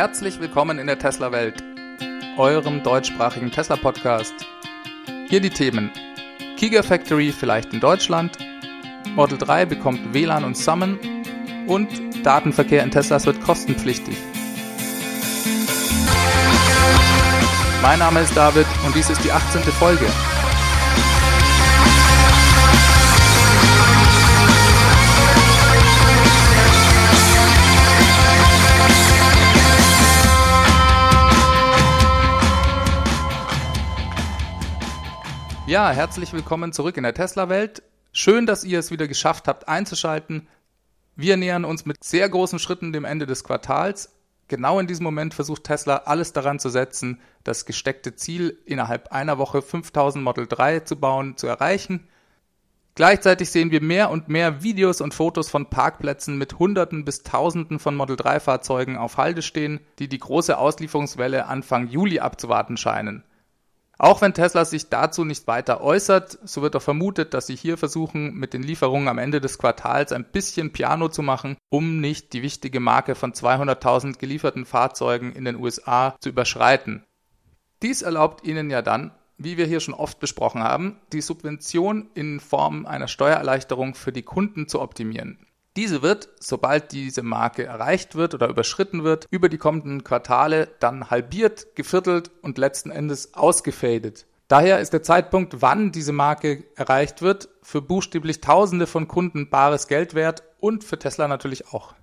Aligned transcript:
Herzlich 0.00 0.38
willkommen 0.38 0.78
in 0.78 0.86
der 0.86 0.96
Tesla-Welt, 0.96 1.60
eurem 2.36 2.84
deutschsprachigen 2.84 3.50
Tesla-Podcast. 3.50 4.32
Hier 5.28 5.40
die 5.40 5.50
Themen: 5.50 5.90
Gigafactory 6.56 7.32
vielleicht 7.32 7.74
in 7.74 7.80
Deutschland, 7.80 8.38
Model 9.16 9.36
3 9.38 9.66
bekommt 9.66 10.14
WLAN 10.14 10.44
und 10.44 10.56
Summon 10.56 11.00
und 11.66 11.88
Datenverkehr 12.24 12.84
in 12.84 12.92
Teslas 12.92 13.26
wird 13.26 13.40
kostenpflichtig. 13.40 14.16
Mein 17.82 17.98
Name 17.98 18.20
ist 18.20 18.36
David 18.36 18.66
und 18.86 18.94
dies 18.94 19.10
ist 19.10 19.24
die 19.24 19.32
18. 19.32 19.62
Folge. 19.62 20.06
Ja, 35.68 35.90
herzlich 35.90 36.32
willkommen 36.32 36.72
zurück 36.72 36.96
in 36.96 37.02
der 37.02 37.12
Tesla-Welt. 37.12 37.82
Schön, 38.10 38.46
dass 38.46 38.64
ihr 38.64 38.78
es 38.78 38.90
wieder 38.90 39.06
geschafft 39.06 39.46
habt 39.46 39.68
einzuschalten. 39.68 40.48
Wir 41.14 41.36
nähern 41.36 41.66
uns 41.66 41.84
mit 41.84 42.02
sehr 42.02 42.26
großen 42.26 42.58
Schritten 42.58 42.90
dem 42.94 43.04
Ende 43.04 43.26
des 43.26 43.44
Quartals. 43.44 44.14
Genau 44.48 44.78
in 44.78 44.86
diesem 44.86 45.04
Moment 45.04 45.34
versucht 45.34 45.64
Tesla 45.64 45.96
alles 46.06 46.32
daran 46.32 46.58
zu 46.58 46.70
setzen, 46.70 47.20
das 47.44 47.66
gesteckte 47.66 48.16
Ziel 48.16 48.56
innerhalb 48.64 49.12
einer 49.12 49.36
Woche 49.36 49.60
5000 49.60 50.24
Model 50.24 50.46
3 50.46 50.80
zu 50.80 50.96
bauen, 50.96 51.36
zu 51.36 51.46
erreichen. 51.46 52.08
Gleichzeitig 52.94 53.50
sehen 53.50 53.70
wir 53.70 53.82
mehr 53.82 54.08
und 54.08 54.30
mehr 54.30 54.62
Videos 54.62 55.02
und 55.02 55.12
Fotos 55.12 55.50
von 55.50 55.68
Parkplätzen 55.68 56.38
mit 56.38 56.58
Hunderten 56.58 57.04
bis 57.04 57.24
Tausenden 57.24 57.78
von 57.78 57.94
Model 57.94 58.16
3 58.16 58.40
Fahrzeugen 58.40 58.96
auf 58.96 59.18
Halde 59.18 59.42
stehen, 59.42 59.80
die 59.98 60.08
die 60.08 60.18
große 60.18 60.56
Auslieferungswelle 60.56 61.44
Anfang 61.44 61.88
Juli 61.88 62.20
abzuwarten 62.20 62.78
scheinen. 62.78 63.22
Auch 64.00 64.22
wenn 64.22 64.32
Tesla 64.32 64.64
sich 64.64 64.88
dazu 64.88 65.24
nicht 65.24 65.48
weiter 65.48 65.80
äußert, 65.80 66.38
so 66.44 66.62
wird 66.62 66.76
auch 66.76 66.82
vermutet, 66.82 67.34
dass 67.34 67.48
sie 67.48 67.56
hier 67.56 67.76
versuchen, 67.76 68.32
mit 68.34 68.54
den 68.54 68.62
Lieferungen 68.62 69.08
am 69.08 69.18
Ende 69.18 69.40
des 69.40 69.58
Quartals 69.58 70.12
ein 70.12 70.24
bisschen 70.24 70.72
Piano 70.72 71.08
zu 71.08 71.22
machen, 71.22 71.56
um 71.68 72.00
nicht 72.00 72.32
die 72.32 72.42
wichtige 72.42 72.78
Marke 72.78 73.16
von 73.16 73.32
200.000 73.32 74.18
gelieferten 74.18 74.66
Fahrzeugen 74.66 75.32
in 75.32 75.44
den 75.44 75.56
USA 75.56 76.14
zu 76.20 76.28
überschreiten. 76.28 77.04
Dies 77.82 78.02
erlaubt 78.02 78.46
ihnen 78.46 78.70
ja 78.70 78.82
dann, 78.82 79.10
wie 79.36 79.56
wir 79.56 79.66
hier 79.66 79.80
schon 79.80 79.94
oft 79.94 80.20
besprochen 80.20 80.62
haben, 80.62 81.00
die 81.12 81.20
Subvention 81.20 82.08
in 82.14 82.38
Form 82.38 82.86
einer 82.86 83.08
Steuererleichterung 83.08 83.94
für 83.94 84.12
die 84.12 84.22
Kunden 84.22 84.68
zu 84.68 84.80
optimieren. 84.80 85.44
Diese 85.78 86.02
wird, 86.02 86.28
sobald 86.40 86.90
diese 86.90 87.22
Marke 87.22 87.64
erreicht 87.64 88.16
wird 88.16 88.34
oder 88.34 88.48
überschritten 88.48 89.04
wird, 89.04 89.28
über 89.30 89.48
die 89.48 89.58
kommenden 89.58 90.02
Quartale 90.02 90.66
dann 90.80 91.08
halbiert, 91.08 91.76
geviertelt 91.76 92.32
und 92.42 92.58
letzten 92.58 92.90
Endes 92.90 93.34
ausgefadet. 93.34 94.26
Daher 94.48 94.80
ist 94.80 94.92
der 94.92 95.04
Zeitpunkt, 95.04 95.62
wann 95.62 95.92
diese 95.92 96.10
Marke 96.10 96.64
erreicht 96.74 97.22
wird, 97.22 97.48
für 97.62 97.80
buchstäblich 97.80 98.40
Tausende 98.40 98.88
von 98.88 99.06
Kunden 99.06 99.50
bares 99.50 99.86
Geld 99.86 100.14
wert 100.14 100.42
und 100.58 100.82
für 100.82 100.98
Tesla 100.98 101.28
natürlich 101.28 101.72
auch. 101.72 101.94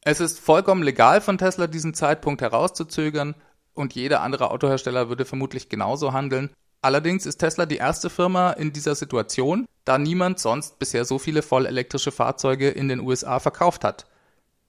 Es 0.00 0.20
ist 0.20 0.40
vollkommen 0.40 0.82
legal 0.82 1.20
von 1.20 1.36
Tesla, 1.36 1.66
diesen 1.66 1.92
Zeitpunkt 1.92 2.40
herauszuzögern 2.40 3.34
und 3.74 3.96
jeder 3.96 4.22
andere 4.22 4.50
Autohersteller 4.50 5.10
würde 5.10 5.26
vermutlich 5.26 5.68
genauso 5.68 6.14
handeln. 6.14 6.48
Allerdings 6.80 7.26
ist 7.26 7.38
Tesla 7.38 7.66
die 7.66 7.76
erste 7.76 8.08
Firma 8.08 8.52
in 8.52 8.72
dieser 8.72 8.94
Situation, 8.94 9.66
da 9.84 9.98
niemand 9.98 10.38
sonst 10.38 10.78
bisher 10.78 11.04
so 11.04 11.18
viele 11.18 11.42
vollelektrische 11.42 12.12
Fahrzeuge 12.12 12.68
in 12.68 12.88
den 12.88 13.00
USA 13.00 13.40
verkauft 13.40 13.82
hat. 13.82 14.06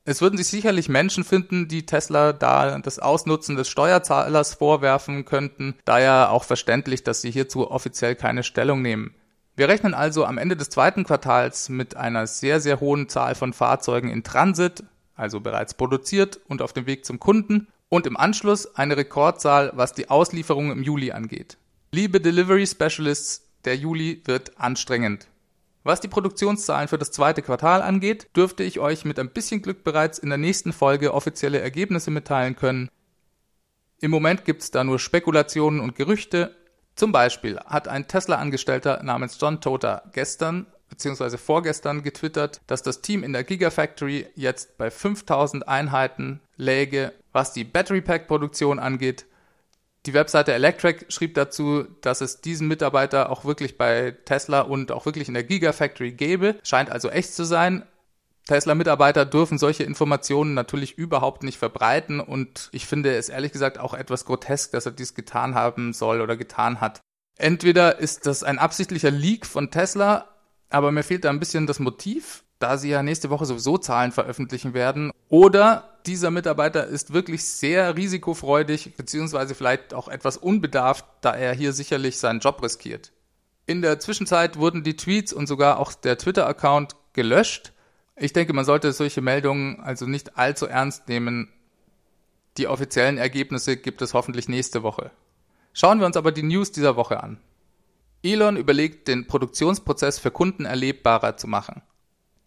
Es 0.05 0.21
würden 0.21 0.37
sich 0.37 0.47
sicherlich 0.47 0.89
Menschen 0.89 1.23
finden, 1.23 1.67
die 1.67 1.85
Tesla 1.85 2.33
da 2.33 2.79
das 2.79 2.97
Ausnutzen 2.97 3.55
des 3.55 3.69
Steuerzahlers 3.69 4.55
vorwerfen 4.55 5.25
könnten, 5.25 5.75
daher 5.85 6.31
auch 6.31 6.45
verständlich, 6.45 7.03
dass 7.03 7.21
sie 7.21 7.29
hierzu 7.29 7.69
offiziell 7.69 8.15
keine 8.15 8.41
Stellung 8.41 8.81
nehmen. 8.81 9.13
Wir 9.55 9.67
rechnen 9.67 9.93
also 9.93 10.25
am 10.25 10.39
Ende 10.39 10.55
des 10.55 10.69
zweiten 10.69 11.03
Quartals 11.03 11.69
mit 11.69 11.95
einer 11.95 12.25
sehr, 12.25 12.59
sehr 12.59 12.79
hohen 12.79 13.07
Zahl 13.07 13.35
von 13.35 13.53
Fahrzeugen 13.53 14.09
in 14.09 14.23
Transit, 14.23 14.83
also 15.15 15.41
bereits 15.41 15.75
produziert 15.75 16.39
und 16.47 16.63
auf 16.63 16.73
dem 16.73 16.87
Weg 16.87 17.05
zum 17.05 17.19
Kunden, 17.19 17.67
und 17.89 18.07
im 18.07 18.17
Anschluss 18.17 18.75
eine 18.75 18.97
Rekordzahl, 18.97 19.71
was 19.75 19.93
die 19.93 20.09
Auslieferung 20.09 20.71
im 20.71 20.81
Juli 20.81 21.11
angeht. 21.11 21.57
Liebe 21.91 22.21
Delivery 22.21 22.67
Specialists, 22.67 23.49
der 23.65 23.75
Juli 23.75 24.21
wird 24.25 24.59
anstrengend. 24.59 25.27
Was 25.83 25.99
die 25.99 26.07
Produktionszahlen 26.07 26.87
für 26.87 26.99
das 26.99 27.09
zweite 27.09 27.41
Quartal 27.41 27.81
angeht, 27.81 28.27
dürfte 28.35 28.61
ich 28.61 28.79
euch 28.79 29.05
mit 29.05 29.17
ein 29.17 29.31
bisschen 29.31 29.63
Glück 29.63 29.83
bereits 29.83 30.19
in 30.19 30.29
der 30.29 30.37
nächsten 30.37 30.71
Folge 30.71 31.15
offizielle 31.15 31.59
Ergebnisse 31.59 32.11
mitteilen 32.11 32.55
können. 32.55 32.89
Im 34.01 34.11
Moment 34.11 34.45
gibt 34.45 34.61
es 34.61 34.69
da 34.69 34.83
nur 34.83 34.99
Spekulationen 34.99 35.79
und 35.79 35.95
Gerüchte. 35.95 36.55
Zum 36.93 37.11
Beispiel 37.11 37.57
hat 37.65 37.87
ein 37.87 38.07
Tesla-Angestellter 38.07 39.01
namens 39.01 39.39
John 39.41 39.59
Toter 39.59 40.03
gestern 40.13 40.67
bzw. 40.89 41.37
vorgestern 41.37 42.03
getwittert, 42.03 42.61
dass 42.67 42.83
das 42.83 43.01
Team 43.01 43.23
in 43.23 43.33
der 43.33 43.43
Gigafactory 43.43 44.27
jetzt 44.35 44.77
bei 44.77 44.91
5000 44.91 45.67
Einheiten 45.67 46.39
läge, 46.55 47.13
was 47.31 47.51
die 47.51 47.63
Battery 47.63 48.01
Pack 48.01 48.27
Produktion 48.27 48.77
angeht 48.77 49.25
die 50.09 50.15
Webseite 50.15 50.53
Electric 50.53 51.05
schrieb 51.09 51.35
dazu, 51.35 51.85
dass 52.01 52.21
es 52.21 52.41
diesen 52.41 52.67
Mitarbeiter 52.67 53.29
auch 53.29 53.45
wirklich 53.45 53.77
bei 53.77 54.17
Tesla 54.25 54.61
und 54.61 54.91
auch 54.91 55.05
wirklich 55.05 55.27
in 55.27 55.35
der 55.35 55.43
Gigafactory 55.43 56.13
gäbe. 56.13 56.55
Scheint 56.63 56.89
also 56.89 57.09
echt 57.09 57.35
zu 57.35 57.43
sein. 57.43 57.83
Tesla-Mitarbeiter 58.47 59.25
dürfen 59.25 59.59
solche 59.59 59.83
Informationen 59.83 60.55
natürlich 60.55 60.97
überhaupt 60.97 61.43
nicht 61.43 61.59
verbreiten 61.59 62.19
und 62.19 62.69
ich 62.71 62.87
finde 62.87 63.15
es 63.15 63.29
ehrlich 63.29 63.51
gesagt 63.51 63.77
auch 63.77 63.93
etwas 63.93 64.25
grotesk, 64.25 64.71
dass 64.71 64.87
er 64.87 64.93
dies 64.93 65.13
getan 65.13 65.53
haben 65.53 65.93
soll 65.93 66.21
oder 66.21 66.35
getan 66.35 66.81
hat. 66.81 67.01
Entweder 67.37 67.99
ist 67.99 68.25
das 68.25 68.41
ein 68.41 68.57
absichtlicher 68.57 69.11
Leak 69.11 69.45
von 69.45 69.69
Tesla, 69.69 70.27
aber 70.71 70.91
mir 70.91 71.03
fehlt 71.03 71.23
da 71.23 71.29
ein 71.29 71.39
bisschen 71.39 71.67
das 71.67 71.77
Motiv 71.77 72.43
da 72.59 72.77
sie 72.77 72.89
ja 72.89 73.01
nächste 73.01 73.29
Woche 73.29 73.45
sowieso 73.45 73.77
Zahlen 73.77 74.11
veröffentlichen 74.11 74.73
werden. 74.73 75.11
Oder 75.29 75.97
dieser 76.05 76.29
Mitarbeiter 76.29 76.85
ist 76.85 77.13
wirklich 77.13 77.45
sehr 77.45 77.95
risikofreudig, 77.95 78.95
beziehungsweise 78.95 79.55
vielleicht 79.55 79.93
auch 79.93 80.07
etwas 80.07 80.37
unbedarft, 80.37 81.05
da 81.21 81.33
er 81.33 81.53
hier 81.53 81.73
sicherlich 81.73 82.17
seinen 82.17 82.39
Job 82.39 82.61
riskiert. 82.61 83.11
In 83.65 83.81
der 83.81 83.99
Zwischenzeit 83.99 84.57
wurden 84.57 84.83
die 84.83 84.95
Tweets 84.95 85.31
und 85.31 85.47
sogar 85.47 85.79
auch 85.79 85.93
der 85.93 86.17
Twitter-Account 86.17 86.95
gelöscht. 87.13 87.71
Ich 88.15 88.33
denke, 88.33 88.53
man 88.53 88.65
sollte 88.65 88.91
solche 88.91 89.21
Meldungen 89.21 89.79
also 89.79 90.05
nicht 90.05 90.37
allzu 90.37 90.65
ernst 90.65 91.07
nehmen. 91.07 91.49
Die 92.57 92.67
offiziellen 92.67 93.17
Ergebnisse 93.17 93.77
gibt 93.77 94.01
es 94.01 94.13
hoffentlich 94.13 94.49
nächste 94.49 94.83
Woche. 94.83 95.11
Schauen 95.71 95.99
wir 95.99 96.07
uns 96.07 96.17
aber 96.17 96.31
die 96.31 96.43
News 96.43 96.71
dieser 96.71 96.95
Woche 96.95 97.23
an. 97.23 97.39
Elon 98.21 98.57
überlegt, 98.57 99.07
den 99.07 99.27
Produktionsprozess 99.27 100.19
für 100.19 100.31
Kunden 100.31 100.65
erlebbarer 100.65 101.37
zu 101.37 101.47
machen. 101.47 101.81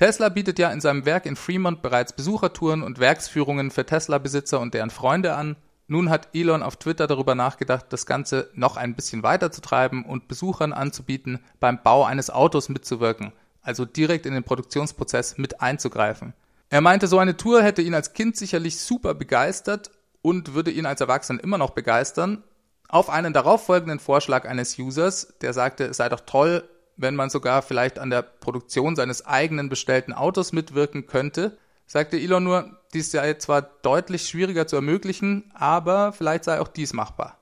Tesla 0.02 0.30
bietet 0.30 0.58
ja 0.58 0.72
in 0.72 0.80
seinem 0.80 1.04
Werk 1.04 1.26
in 1.26 1.36
Fremont 1.36 1.80
bereits 1.80 2.12
Besuchertouren 2.12 2.82
und 2.82 2.98
Werksführungen 2.98 3.70
für 3.70 3.86
Tesla-Besitzer 3.86 4.58
und 4.58 4.74
deren 4.74 4.90
Freunde 4.90 5.36
an. 5.36 5.54
Nun 5.86 6.10
hat 6.10 6.30
Elon 6.34 6.64
auf 6.64 6.74
Twitter 6.74 7.06
darüber 7.06 7.36
nachgedacht, 7.36 7.86
das 7.90 8.04
Ganze 8.04 8.50
noch 8.54 8.76
ein 8.76 8.96
bisschen 8.96 9.22
weiter 9.22 9.52
zu 9.52 9.60
treiben 9.60 10.04
und 10.04 10.26
Besuchern 10.26 10.72
anzubieten, 10.72 11.38
beim 11.60 11.80
Bau 11.84 12.02
eines 12.02 12.30
Autos 12.30 12.68
mitzuwirken, 12.68 13.30
also 13.62 13.84
direkt 13.84 14.26
in 14.26 14.34
den 14.34 14.42
Produktionsprozess 14.42 15.38
mit 15.38 15.60
einzugreifen. 15.60 16.32
Er 16.68 16.80
meinte, 16.80 17.06
so 17.06 17.20
eine 17.20 17.36
Tour 17.36 17.62
hätte 17.62 17.82
ihn 17.82 17.94
als 17.94 18.12
Kind 18.12 18.36
sicherlich 18.36 18.80
super 18.80 19.14
begeistert 19.14 19.92
und 20.20 20.52
würde 20.52 20.72
ihn 20.72 20.86
als 20.86 21.00
Erwachsenen 21.00 21.38
immer 21.38 21.58
noch 21.58 21.70
begeistern. 21.70 22.42
Auf 22.88 23.08
einen 23.08 23.32
darauffolgenden 23.32 24.00
Vorschlag 24.00 24.48
eines 24.48 24.76
Users, 24.80 25.34
der 25.42 25.52
sagte, 25.52 25.84
es 25.84 25.98
sei 25.98 26.08
doch 26.08 26.22
toll, 26.26 26.68
wenn 26.97 27.14
man 27.16 27.30
sogar 27.30 27.62
vielleicht 27.62 27.98
an 27.98 28.10
der 28.10 28.22
Produktion 28.22 28.97
seines 28.97 29.26
eigenen 29.26 29.69
bestellten 29.69 30.12
Autos 30.12 30.53
mitwirken 30.53 31.06
könnte, 31.06 31.58
sagte 31.86 32.19
Elon 32.19 32.44
nur, 32.44 32.80
dies 32.94 33.10
sei 33.10 33.34
zwar 33.34 33.62
deutlich 33.62 34.28
schwieriger 34.28 34.66
zu 34.66 34.77
ermöglichen, 34.77 35.50
aber 35.54 36.12
vielleicht 36.12 36.44
sei 36.44 36.60
auch 36.60 36.68
dies 36.68 36.92
machbar. 36.92 37.39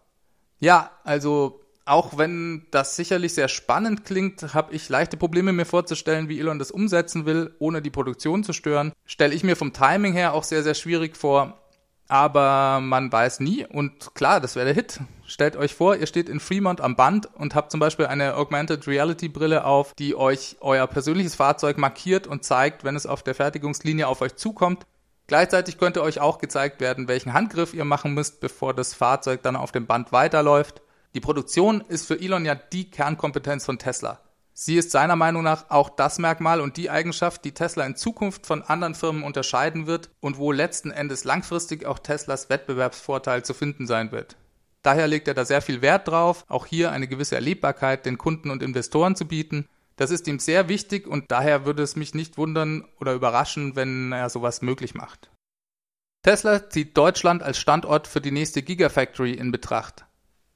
Ja, 0.58 0.91
also 1.05 1.61
auch 1.85 2.19
wenn 2.19 2.67
das 2.70 2.94
sicherlich 2.94 3.35
sehr 3.35 3.49
spannend 3.49 4.05
klingt, 4.05 4.55
habe 4.55 4.75
ich 4.75 4.88
leichte 4.88 5.17
Probleme 5.17 5.52
mir 5.52 5.64
vorzustellen, 5.64 6.29
wie 6.29 6.38
Elon 6.38 6.58
das 6.58 6.70
umsetzen 6.70 7.26
will, 7.26 7.55
ohne 7.58 7.82
die 7.82 7.91
Produktion 7.91 8.44
zu 8.44 8.52
stören. 8.52 8.93
Stelle 9.06 9.35
ich 9.35 9.43
mir 9.43 9.56
vom 9.56 9.73
Timing 9.73 10.12
her 10.12 10.35
auch 10.35 10.44
sehr, 10.44 10.62
sehr 10.62 10.75
schwierig 10.75 11.17
vor 11.17 11.58
aber 12.11 12.81
man 12.81 13.12
weiß 13.12 13.41
nie 13.41 13.65
und 13.65 14.15
klar, 14.15 14.41
das 14.41 14.57
wäre 14.57 14.67
der 14.67 14.75
Hit. 14.75 15.01
Stellt 15.27 15.57
euch 15.57 15.75
vor, 15.75 15.95
ihr 15.95 16.07
steht 16.07 16.29
in 16.29 16.41
Fremont 16.41 16.81
am 16.81 16.97
Band 16.97 17.29
und 17.37 17.55
habt 17.55 17.71
zum 17.71 17.79
Beispiel 17.79 18.07
eine 18.07 18.35
Augmented 18.35 18.89
Reality 18.89 19.29
Brille 19.29 19.65
auf, 19.65 19.95
die 19.95 20.17
euch 20.17 20.57
euer 20.61 20.89
persönliches 20.89 21.37
Fahrzeug 21.37 21.79
markiert 21.79 22.27
und 22.27 22.45
zeigt, 22.45 22.83
wenn 22.83 22.97
es 22.97 23.07
auf 23.07 23.23
der 23.23 23.37
Fertigungslinie 23.37 24.09
auf 24.09 24.23
euch 24.23 24.35
zukommt. 24.35 24.87
Gleichzeitig 25.29 25.79
könnte 25.79 26.03
euch 26.03 26.21
auch 26.21 26.39
gezeigt 26.39 26.81
werden, 26.81 27.07
welchen 27.07 27.33
Handgriff 27.33 27.75
ihr 27.75 27.85
machen 27.85 28.12
müsst, 28.12 28.41
bevor 28.41 28.75
das 28.75 28.93
Fahrzeug 28.93 29.43
dann 29.45 29.55
auf 29.55 29.71
dem 29.71 29.87
Band 29.87 30.11
weiterläuft. 30.11 30.83
Die 31.15 31.21
Produktion 31.21 31.81
ist 31.81 32.09
für 32.09 32.21
Elon 32.21 32.45
ja 32.45 32.57
die 32.57 32.91
Kernkompetenz 32.91 33.65
von 33.65 33.79
Tesla. 33.79 34.19
Sie 34.62 34.77
ist 34.77 34.91
seiner 34.91 35.17
Meinung 35.17 35.43
nach 35.43 35.71
auch 35.71 35.89
das 35.89 36.19
Merkmal 36.19 36.61
und 36.61 36.77
die 36.77 36.91
Eigenschaft, 36.91 37.47
die 37.47 37.53
Tesla 37.53 37.87
in 37.87 37.97
Zukunft 37.97 38.47
von 38.47 38.61
anderen 38.61 38.95
Firmen 38.95 39.23
unterscheiden 39.23 39.87
wird 39.87 40.11
und 40.21 40.37
wo 40.37 40.53
letzten 40.53 40.91
Endes 40.91 41.25
langfristig 41.25 41.87
auch 41.87 41.99
Teslas 41.99 42.51
Wettbewerbsvorteil 42.51 43.43
zu 43.43 43.55
finden 43.55 43.87
sein 43.87 44.12
wird. 44.12 44.37
Daher 44.83 45.09
legt 45.09 45.29
er 45.29 45.33
da 45.33 45.47
sehr 45.47 45.62
viel 45.62 45.81
Wert 45.81 46.09
drauf, 46.09 46.45
auch 46.49 46.67
hier 46.67 46.93
eine 46.93 47.09
gewisse 47.09 47.37
Erlebbarkeit 47.37 48.05
den 48.05 48.19
Kunden 48.19 48.51
und 48.51 48.62
Investoren 48.62 49.17
zu 49.17 49.25
bieten. 49.27 49.67
Das 49.97 50.11
ist 50.11 50.29
ihm 50.29 50.39
sehr 50.39 50.69
wichtig 50.69 51.07
und 51.07 51.31
daher 51.31 51.65
würde 51.65 51.83
es 51.83 51.97
mich 51.97 52.12
nicht 52.12 52.37
wundern 52.37 52.85
oder 53.01 53.15
überraschen, 53.15 53.77
wenn 53.77 54.12
er 54.12 54.29
sowas 54.29 54.61
möglich 54.61 54.95
macht. 54.95 55.31
Tesla 56.23 56.69
zieht 56.69 56.99
Deutschland 56.99 57.43
als 57.43 57.57
Standort 57.57 58.07
für 58.07 58.21
die 58.21 58.31
nächste 58.31 58.61
Gigafactory 58.61 59.33
in 59.33 59.53
Betracht. 59.53 60.05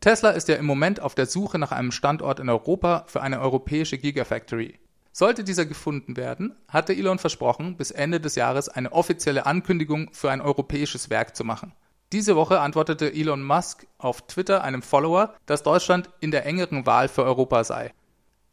Tesla 0.04 0.32
ist 0.32 0.48
ja 0.48 0.56
im 0.56 0.66
Moment 0.66 1.00
auf 1.00 1.14
der 1.14 1.24
Suche 1.24 1.58
nach 1.58 1.72
einem 1.72 1.90
Standort 1.90 2.38
in 2.38 2.50
Europa 2.50 3.04
für 3.06 3.22
eine 3.22 3.40
europäische 3.40 3.96
Gigafactory. 3.96 4.78
Sollte 5.12 5.44
dieser 5.44 5.64
gefunden 5.64 6.18
werden, 6.18 6.54
hatte 6.68 6.92
Elon 6.92 7.18
versprochen, 7.18 7.78
bis 7.78 7.90
Ende 7.90 8.20
des 8.20 8.34
Jahres 8.34 8.68
eine 8.68 8.92
offizielle 8.92 9.46
Ankündigung 9.46 10.10
für 10.12 10.30
ein 10.30 10.42
europäisches 10.42 11.08
Werk 11.08 11.34
zu 11.34 11.42
machen. 11.42 11.72
Diese 12.12 12.36
Woche 12.36 12.60
antwortete 12.60 13.14
Elon 13.14 13.42
Musk 13.42 13.86
auf 13.96 14.26
Twitter 14.26 14.62
einem 14.62 14.82
Follower, 14.82 15.32
dass 15.46 15.62
Deutschland 15.62 16.10
in 16.20 16.32
der 16.32 16.44
engeren 16.44 16.84
Wahl 16.84 17.08
für 17.08 17.24
Europa 17.24 17.64
sei. 17.64 17.94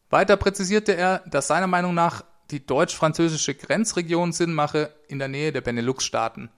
Weiter 0.09 0.37
präzisierte 0.37 0.95
er, 0.95 1.21
dass 1.25 1.47
seiner 1.47 1.67
Meinung 1.67 1.93
nach 1.93 2.23
die 2.51 2.65
deutsch-französische 2.65 3.55
Grenzregion 3.55 4.31
Sinn 4.31 4.53
mache 4.53 4.95
in 5.09 5.19
der 5.19 5.27
Nähe 5.27 5.51
der 5.51 5.59
Benelux-Staaten. 5.59 6.49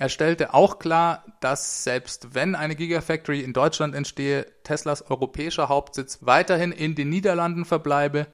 Er 0.00 0.08
stellte 0.08 0.54
auch 0.54 0.78
klar, 0.78 1.24
dass 1.40 1.84
selbst 1.84 2.34
wenn 2.34 2.54
eine 2.54 2.74
Gigafactory 2.74 3.42
in 3.42 3.52
Deutschland 3.52 3.94
entstehe, 3.94 4.46
Teslas 4.64 5.10
europäischer 5.10 5.68
Hauptsitz 5.68 6.20
weiterhin 6.22 6.72
in 6.72 6.94
den 6.94 7.10
Niederlanden 7.10 7.66
verbleibe. 7.66 8.28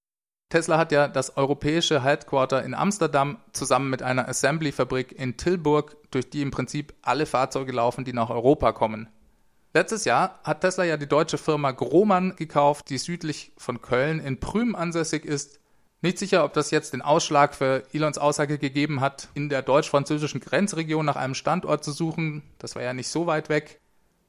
Tesla 0.48 0.78
hat 0.78 0.92
ja 0.92 1.08
das 1.08 1.36
europäische 1.36 2.04
Headquarter 2.04 2.62
in 2.62 2.72
Amsterdam 2.72 3.38
zusammen 3.52 3.90
mit 3.90 4.00
einer 4.00 4.28
Assembly-Fabrik 4.28 5.10
in 5.10 5.38
Tilburg, 5.38 5.96
durch 6.12 6.30
die 6.30 6.42
im 6.42 6.52
Prinzip 6.52 6.94
alle 7.02 7.26
Fahrzeuge 7.26 7.72
laufen, 7.72 8.04
die 8.04 8.12
nach 8.12 8.30
Europa 8.30 8.70
kommen. 8.70 9.08
Letztes 9.74 10.04
Jahr 10.04 10.38
hat 10.44 10.60
Tesla 10.60 10.84
ja 10.84 10.96
die 10.96 11.08
deutsche 11.08 11.36
Firma 11.36 11.72
Grohmann 11.72 12.36
gekauft, 12.36 12.90
die 12.90 12.98
südlich 12.98 13.50
von 13.58 13.82
Köln 13.82 14.20
in 14.20 14.38
Prüm 14.38 14.76
ansässig 14.76 15.24
ist 15.24 15.58
nicht 16.02 16.18
sicher, 16.18 16.44
ob 16.44 16.52
das 16.52 16.70
jetzt 16.70 16.92
den 16.92 17.02
Ausschlag 17.02 17.54
für 17.54 17.82
Elons 17.92 18.18
Aussage 18.18 18.58
gegeben 18.58 19.00
hat, 19.00 19.28
in 19.34 19.48
der 19.48 19.62
deutsch-französischen 19.62 20.40
Grenzregion 20.40 21.06
nach 21.06 21.16
einem 21.16 21.34
Standort 21.34 21.82
zu 21.84 21.92
suchen. 21.92 22.42
Das 22.58 22.74
war 22.76 22.82
ja 22.82 22.92
nicht 22.92 23.08
so 23.08 23.26
weit 23.26 23.48
weg. 23.48 23.80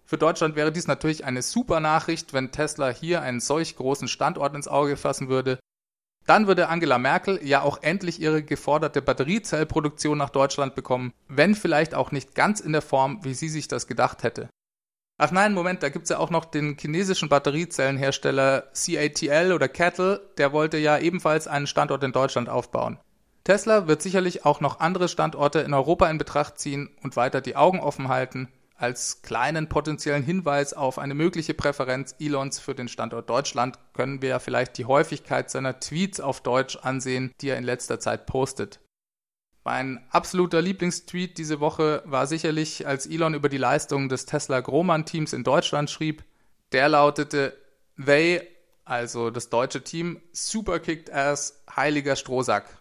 Für 0.06 0.18
Deutschland 0.18 0.56
wäre 0.56 0.72
dies 0.72 0.88
natürlich 0.88 1.25
eine 1.25 1.42
super 1.42 1.81
Nachricht, 1.81 2.34
wenn 2.34 2.54
Tesla 2.54 2.90
hier 2.90 3.22
einen 3.22 3.42
solch 3.42 3.75
großen 3.75 4.08
Standort 4.08 4.56
ins 4.56 4.69
Auge 4.69 4.96
fassen 4.96 5.28
würde. 5.28 5.60
Dann 6.25 6.48
würde 6.48 6.69
Angela 6.69 6.98
Merkel 6.98 7.40
ja 7.44 7.62
auch 7.62 7.81
endlich 7.81 8.22
ihre 8.22 8.44
geforderte 8.44 9.02
Batteriezellproduktion 9.02 10.18
nach 10.18 10.30
Deutschland 10.30 10.75
bekommen, 10.75 11.14
wenn 11.28 11.56
vielleicht 11.56 11.94
auch 11.94 12.12
nicht 12.12 12.36
ganz 12.36 12.62
in 12.62 12.72
der 12.72 12.81
Form, 12.81 13.24
wie 13.24 13.34
sie 13.34 13.50
sich 13.50 13.68
das 13.68 13.88
gedacht 13.88 14.24
hätte. 14.24 14.50
Ach 15.19 15.31
nein, 15.31 15.54
Moment, 15.54 15.81
da 15.81 15.90
gibt's 15.90 16.10
ja 16.10 16.19
auch 16.19 16.30
noch 16.30 16.46
den 16.46 16.78
chinesischen 16.80 17.28
Batteriezellenhersteller 17.28 18.72
CATL 18.74 19.52
oder 19.52 19.68
Cattle, 19.68 20.22
der 20.38 20.54
wollte 20.54 20.78
ja 20.78 21.00
ebenfalls 21.00 21.48
einen 21.48 21.66
Standort 21.66 22.04
in 22.04 22.12
Deutschland 22.12 22.50
aufbauen. 22.50 23.00
Tesla 23.44 23.88
wird 23.88 24.02
sicherlich 24.02 24.46
auch 24.46 24.62
noch 24.62 24.80
andere 24.80 25.08
Standorte 25.08 25.60
in 25.60 25.74
Europa 25.74 26.08
in 26.10 26.19
Betracht 26.19 26.60
ziehen 26.60 26.90
und 27.02 27.16
weiter 27.16 27.42
die 27.42 27.56
Augen 27.56 27.80
offen 27.80 28.10
halten, 28.10 28.50
als 28.75 29.24
kleinen 29.24 29.69
potenziellen 29.69 30.22
Hinweis 30.22 30.74
auf 30.74 31.00
eine 31.00 31.16
mögliche 31.16 31.56
Präferenz 31.56 32.14
Elons 32.19 32.60
für 32.60 32.75
den 32.75 32.88
Standort 32.88 33.28
Deutschland 33.28 33.80
können 33.94 34.22
wir 34.22 34.30
ja 34.30 34.40
vielleicht 34.40 34.78
die 34.78 34.86
Häufigkeit 34.86 35.50
seiner 35.50 35.80
Tweets 35.80 36.19
auf 36.19 36.42
Deutsch 36.42 36.78
ansehen, 36.84 37.34
die 37.42 37.50
er 37.50 37.58
in 37.58 37.64
letzter 37.64 38.00
Zeit 38.00 38.28
postet. 38.28 38.80
Mein 39.68 40.00
absoluter 40.12 40.62
Lieblingstweet 40.62 41.38
diese 41.38 41.60
Woche 41.60 42.02
war 42.06 42.25
sicherlich, 42.25 42.88
als 42.88 43.06
Elon 43.06 43.34
über 43.34 43.50
die 43.50 43.58
Leistungen 43.58 44.08
des 44.08 44.25
Tesla 44.25 44.62
Grohmann-Teams 44.62 45.34
in 45.34 45.44
Deutschland 45.44 45.90
schrieb. 45.90 46.24
Der 46.72 46.88
lautete, 46.88 47.54
they, 48.02 48.48
also 48.86 49.30
das 49.30 49.50
deutsche 49.50 49.84
Team, 49.84 50.22
super 50.31 50.80
kicked 50.80 51.12
ass, 51.12 51.66
heiliger 51.75 52.16
Strohsack. 52.16 52.78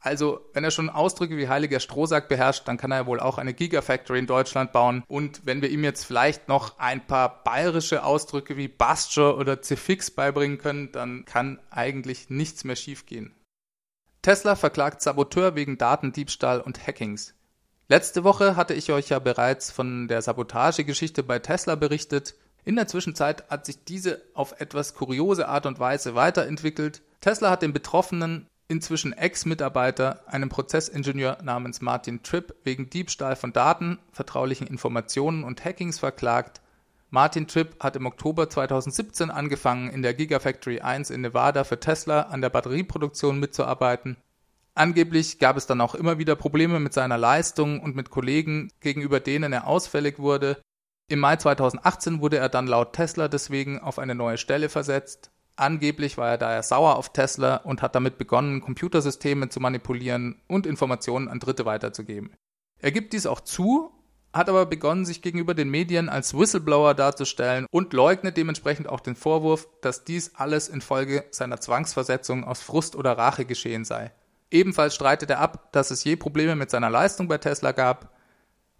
Also, 0.00 0.40
wenn 0.54 0.64
er 0.64 0.70
schon 0.70 0.88
Ausdrücke 0.88 1.36
wie 1.36 1.48
heiliger 1.48 1.78
Strohsack 1.78 2.30
beherrscht, 2.30 2.66
dann 2.68 2.78
kann 2.78 2.90
er 2.90 3.04
wohl 3.04 3.20
auch 3.20 3.36
eine 3.36 3.52
Gigafactory 3.52 4.18
in 4.18 4.26
Deutschland 4.26 4.72
bauen. 4.72 5.04
Und 5.06 5.42
wenn 5.44 5.60
wir 5.60 5.68
ihm 5.68 5.84
jetzt 5.84 6.06
vielleicht 6.06 6.48
noch 6.48 6.78
ein 6.78 7.06
paar 7.06 7.44
bayerische 7.44 8.02
Ausdrücke 8.02 8.56
wie 8.56 8.68
Basture 8.68 9.36
oder 9.36 9.62
Cefix 9.62 10.10
beibringen 10.10 10.56
können, 10.56 10.90
dann 10.90 11.26
kann 11.26 11.60
eigentlich 11.68 12.30
nichts 12.30 12.64
mehr 12.64 12.76
schiefgehen. 12.76 13.34
Tesla 14.24 14.56
verklagt 14.56 15.02
Saboteur 15.02 15.54
wegen 15.54 15.76
Datendiebstahl 15.76 16.62
und 16.62 16.86
Hackings. 16.86 17.34
Letzte 17.88 18.24
Woche 18.24 18.56
hatte 18.56 18.72
ich 18.72 18.90
euch 18.90 19.10
ja 19.10 19.18
bereits 19.18 19.70
von 19.70 20.08
der 20.08 20.22
Sabotagegeschichte 20.22 21.22
bei 21.22 21.40
Tesla 21.40 21.74
berichtet. 21.74 22.34
In 22.64 22.76
der 22.76 22.88
Zwischenzeit 22.88 23.50
hat 23.50 23.66
sich 23.66 23.84
diese 23.84 24.22
auf 24.32 24.58
etwas 24.62 24.94
kuriose 24.94 25.46
Art 25.46 25.66
und 25.66 25.78
Weise 25.78 26.14
weiterentwickelt. 26.14 27.02
Tesla 27.20 27.50
hat 27.50 27.60
den 27.60 27.74
betroffenen, 27.74 28.46
inzwischen 28.66 29.12
Ex-Mitarbeiter, 29.12 30.22
einen 30.26 30.48
Prozessingenieur 30.48 31.42
namens 31.42 31.82
Martin 31.82 32.22
Tripp, 32.22 32.54
wegen 32.64 32.88
Diebstahl 32.88 33.36
von 33.36 33.52
Daten, 33.52 33.98
vertraulichen 34.10 34.66
Informationen 34.66 35.44
und 35.44 35.62
Hackings 35.66 35.98
verklagt. 35.98 36.62
Martin 37.14 37.46
Tripp 37.46 37.76
hat 37.78 37.94
im 37.94 38.06
Oktober 38.06 38.50
2017 38.50 39.30
angefangen, 39.30 39.88
in 39.88 40.02
der 40.02 40.14
Gigafactory 40.14 40.80
1 40.80 41.10
in 41.10 41.20
Nevada 41.20 41.62
für 41.62 41.78
Tesla 41.78 42.22
an 42.22 42.40
der 42.40 42.50
Batterieproduktion 42.50 43.38
mitzuarbeiten. 43.38 44.16
Angeblich 44.74 45.38
gab 45.38 45.56
es 45.56 45.68
dann 45.68 45.80
auch 45.80 45.94
immer 45.94 46.18
wieder 46.18 46.34
Probleme 46.34 46.80
mit 46.80 46.92
seiner 46.92 47.16
Leistung 47.16 47.78
und 47.78 47.94
mit 47.94 48.10
Kollegen, 48.10 48.72
gegenüber 48.80 49.20
denen 49.20 49.52
er 49.52 49.68
ausfällig 49.68 50.18
wurde. 50.18 50.60
Im 51.06 51.20
Mai 51.20 51.36
2018 51.36 52.20
wurde 52.20 52.38
er 52.38 52.48
dann 52.48 52.66
laut 52.66 52.94
Tesla 52.94 53.28
deswegen 53.28 53.78
auf 53.78 54.00
eine 54.00 54.16
neue 54.16 54.36
Stelle 54.36 54.68
versetzt. 54.68 55.30
Angeblich 55.54 56.18
war 56.18 56.30
er 56.30 56.38
daher 56.38 56.64
sauer 56.64 56.96
auf 56.96 57.12
Tesla 57.12 57.58
und 57.58 57.80
hat 57.80 57.94
damit 57.94 58.18
begonnen, 58.18 58.60
Computersysteme 58.60 59.50
zu 59.50 59.60
manipulieren 59.60 60.42
und 60.48 60.66
Informationen 60.66 61.28
an 61.28 61.38
Dritte 61.38 61.64
weiterzugeben. 61.64 62.34
Er 62.80 62.90
gibt 62.90 63.12
dies 63.12 63.26
auch 63.26 63.40
zu 63.40 63.92
hat 64.34 64.48
aber 64.48 64.66
begonnen, 64.66 65.06
sich 65.06 65.22
gegenüber 65.22 65.54
den 65.54 65.70
Medien 65.70 66.08
als 66.08 66.36
Whistleblower 66.36 66.94
darzustellen 66.94 67.66
und 67.70 67.92
leugnet 67.92 68.36
dementsprechend 68.36 68.88
auch 68.88 69.00
den 69.00 69.14
Vorwurf, 69.14 69.68
dass 69.80 70.04
dies 70.04 70.32
alles 70.34 70.68
infolge 70.68 71.24
seiner 71.30 71.60
Zwangsversetzung 71.60 72.42
aus 72.44 72.60
Frust 72.60 72.96
oder 72.96 73.16
Rache 73.16 73.44
geschehen 73.44 73.84
sei. 73.84 74.10
Ebenfalls 74.50 74.94
streitet 74.94 75.30
er 75.30 75.38
ab, 75.38 75.72
dass 75.72 75.92
es 75.92 76.02
je 76.02 76.16
Probleme 76.16 76.56
mit 76.56 76.70
seiner 76.70 76.90
Leistung 76.90 77.28
bei 77.28 77.38
Tesla 77.38 77.72
gab. 77.72 78.12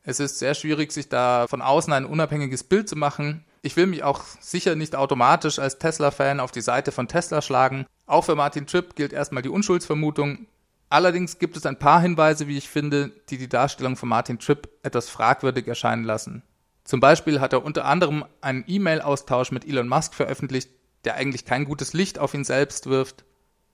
Es 0.02 0.20
ist 0.20 0.38
sehr 0.38 0.54
schwierig, 0.54 0.92
sich 0.92 1.08
da 1.08 1.46
von 1.48 1.62
außen 1.62 1.92
ein 1.92 2.04
unabhängiges 2.04 2.64
Bild 2.64 2.88
zu 2.88 2.96
machen. 2.96 3.44
Ich 3.62 3.76
will 3.76 3.86
mich 3.86 4.02
auch 4.02 4.22
sicher 4.40 4.74
nicht 4.74 4.94
automatisch 4.96 5.58
als 5.58 5.78
Tesla-Fan 5.78 6.40
auf 6.40 6.50
die 6.50 6.60
Seite 6.60 6.92
von 6.92 7.08
Tesla 7.08 7.40
schlagen. 7.40 7.86
Auch 8.06 8.24
für 8.24 8.34
Martin 8.34 8.66
Tripp 8.66 8.96
gilt 8.96 9.12
erstmal 9.12 9.42
die 9.42 9.48
Unschuldsvermutung. 9.48 10.46
Allerdings 10.94 11.40
gibt 11.40 11.56
es 11.56 11.66
ein 11.66 11.80
paar 11.80 12.00
Hinweise, 12.00 12.46
wie 12.46 12.56
ich 12.56 12.68
finde, 12.68 13.10
die 13.28 13.36
die 13.36 13.48
Darstellung 13.48 13.96
von 13.96 14.08
Martin 14.08 14.38
Tripp 14.38 14.68
etwas 14.84 15.08
fragwürdig 15.08 15.66
erscheinen 15.66 16.04
lassen. 16.04 16.44
Zum 16.84 17.00
Beispiel 17.00 17.40
hat 17.40 17.52
er 17.52 17.64
unter 17.64 17.84
anderem 17.84 18.24
einen 18.40 18.62
E-Mail-Austausch 18.64 19.50
mit 19.50 19.66
Elon 19.66 19.88
Musk 19.88 20.14
veröffentlicht, 20.14 20.70
der 21.04 21.16
eigentlich 21.16 21.46
kein 21.46 21.64
gutes 21.64 21.94
Licht 21.94 22.20
auf 22.20 22.32
ihn 22.32 22.44
selbst 22.44 22.86
wirft. 22.86 23.24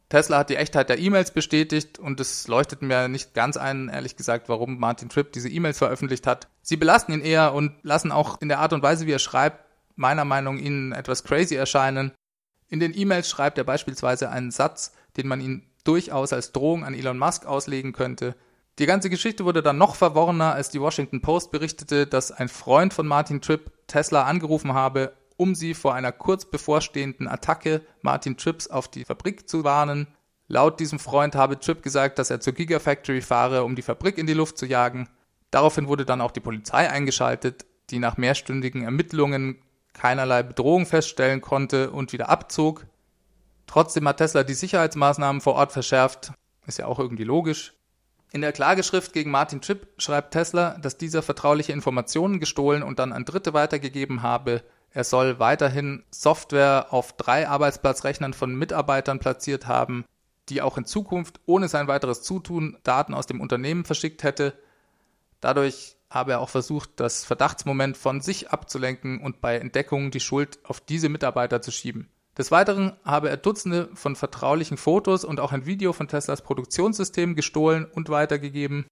Tesla 0.09 0.39
hat 0.39 0.49
die 0.49 0.57
Echtheit 0.57 0.89
der 0.89 0.99
E-Mails 0.99 1.33
bestätigt 1.33 1.99
und 1.99 2.21
es 2.21 2.49
leuchtet 2.49 2.81
mir 2.81 3.07
nicht 3.09 3.35
ganz 3.35 3.59
ein, 3.59 3.91
ehrlich 3.91 4.17
gesagt, 4.17 4.49
warum 4.49 4.79
Martin 4.79 5.11
Tripp 5.11 5.35
diese 5.35 5.51
E-Mails 5.51 5.77
veröffentlicht 5.77 6.27
hat. 6.27 6.49
Sie 6.63 6.79
belasten 6.79 7.13
ihn 7.13 7.21
eher 7.21 7.53
und 7.53 7.75
lassen 7.83 8.13
auch 8.13 8.41
in 8.41 8.49
der 8.49 8.61
Art 8.61 8.73
und 8.73 8.83
Weise, 8.83 9.07
wie 9.07 9.13
er 9.13 9.19
schreibt, 9.19 9.63
meiner 9.95 10.25
Meinung 10.25 10.57
nach 10.57 10.63
ihnen 10.63 10.93
etwas 10.93 11.23
crazy 11.23 11.55
erscheinen. 11.55 12.13
In 12.71 12.81
den 12.81 12.97
E-Mails 12.97 13.29
schreibt 13.29 13.59
er 13.59 13.65
beispielsweise 13.65 14.31
einen 14.31 14.51
Satz, 14.51 14.95
den 15.19 15.29
man 15.29 15.43
ihn 15.43 15.70
durchaus 15.85 16.33
als 16.33 16.53
Drohung 16.53 16.85
an 16.85 16.95
Elon 16.95 17.19
Musk 17.19 17.47
auslegen 17.47 17.93
könnte. 17.93 18.35
Die 18.79 18.87
ganze 18.87 19.11
Geschichte 19.11 19.45
wurde 19.45 19.63
dann 19.63 19.79
noch 19.79 19.95
verworrener, 19.95 20.55
als 20.55 20.71
die 20.71 20.81
Washington 20.81 21.21
Post 21.21 21.51
berichtete, 21.51 22.07
dass 22.07 22.33
ein 22.33 22.49
Freund 22.49 22.95
von 22.95 23.07
Martin 23.07 23.41
Tripp 23.41 23.71
Tesla 23.87 24.25
angerufen 24.25 24.73
habe, 24.73 25.13
um 25.37 25.55
sie 25.55 25.75
vor 25.75 25.95
einer 25.95 26.13
kurz 26.13 26.45
bevorstehenden 26.45 27.29
Attacke 27.29 27.83
Martin 28.03 28.37
Tripps 28.37 28.69
auf 28.69 28.89
die 28.89 29.05
Fabrik 29.05 29.49
zu 29.49 29.65
warnen. 29.65 30.07
Laut 30.49 30.81
diesem 30.81 30.99
Freund 30.99 31.35
habe 31.35 31.59
Tripp 31.61 31.83
gesagt, 31.83 32.19
dass 32.19 32.31
er 32.31 32.41
zur 32.41 32.55
Gigafactory 32.55 33.21
fahre, 33.21 33.65
um 33.65 33.77
die 33.77 33.83
Fabrik 33.83 34.19
in 34.19 34.27
die 34.27 34.35
Luft 34.35 34.59
zu 34.59 34.67
jagen. 34.67 35.09
Daraufhin 35.51 35.89
wurde 35.89 36.05
dann 36.05 36.21
auch 36.21 36.31
die 36.31 36.41
Polizei 36.41 36.89
eingeschaltet, 36.91 37.67
die 37.91 37.99
nach 37.99 38.17
mehrstündigen 38.17 38.83
Ermittlungen 38.83 39.63
keinerlei 39.93 40.43
Bedrohung 40.43 40.87
feststellen 40.87 41.41
konnte 41.41 41.91
und 41.91 42.13
wieder 42.13 42.29
abzog. 42.29 42.87
Trotzdem 43.71 44.09
hat 44.09 44.17
Tesla 44.17 44.43
die 44.43 44.55
Sicherheitsmaßnahmen 44.55 45.41
vor 45.41 45.55
Ort 45.55 45.71
verschärft. 45.71 46.33
Ist 46.67 46.81
ja 46.81 46.87
auch 46.87 46.99
irgendwie 46.99 47.23
logisch. 47.23 47.73
In 48.33 48.41
der 48.41 48.51
Klageschrift 48.51 49.13
gegen 49.13 49.31
Martin 49.31 49.61
Tripp 49.61 49.87
schreibt 49.97 50.33
Tesla, 50.33 50.77
dass 50.79 50.97
dieser 50.97 51.23
vertrauliche 51.23 51.71
Informationen 51.71 52.41
gestohlen 52.41 52.83
und 52.83 52.99
dann 52.99 53.13
an 53.13 53.25
Dritte 53.25 53.55
weitergegeben 53.55 54.23
habe, 54.23 54.65
Er 54.93 55.05
soll 55.05 55.39
weiterhin 55.39 56.03
Software 56.11 56.89
auf 56.91 57.13
drei 57.13 57.49
Arbeitsplatzrechnern 57.49 58.35
von 58.35 58.57
Mitarbeitern 58.57 59.21
platziert 59.21 59.69
haben, 59.69 60.05
die 60.49 60.63
auch 60.63 60.77
in 60.77 60.85
Zukunft 60.85 61.39
ohne 61.47 61.69
sein 61.69 61.87
weiteres 61.87 62.23
Zutun 62.23 62.77
Daten 62.83 63.15
aus 63.15 63.27
dem 63.29 63.41
Unternehmen 63.41 63.85
verschickt 63.85 64.25
hätte. 64.25 64.53
Dadurch 65.41 65.97
habe 66.11 66.33
er 66.33 66.41
auch 66.41 66.49
versucht, 66.49 66.91
das 66.97 67.25
Verdachtsmoment 67.25 67.97
von 67.97 68.21
sich 68.21 68.51
abzulenken 68.51 69.21
und 69.21 69.41
bei 69.41 69.59
Entdeckungen 69.59 70.11
die 70.11 70.19
Schuld 70.19 70.59
auf 70.65 70.81
diese 70.81 71.09
Mitarbeiter 71.09 71.63
zu 71.63 71.71
schieben. 71.71 72.11
Des 72.39 72.51
Weiteren 72.51 72.93
habe 73.05 73.29
er 73.29 73.37
Dutzende 73.37 73.91
von 73.95 74.17
vertraulichen 74.17 74.77
Fotos 74.77 75.25
und 75.25 75.41
auch 75.41 75.53
ein 75.53 75.67
Video 75.67 75.93
von 75.93 76.09
Teslas 76.09 76.43
Produktionssystem 76.43 77.35
gestohlen 77.35 77.87
und 77.87 78.09
weitergegeben. 78.09 78.87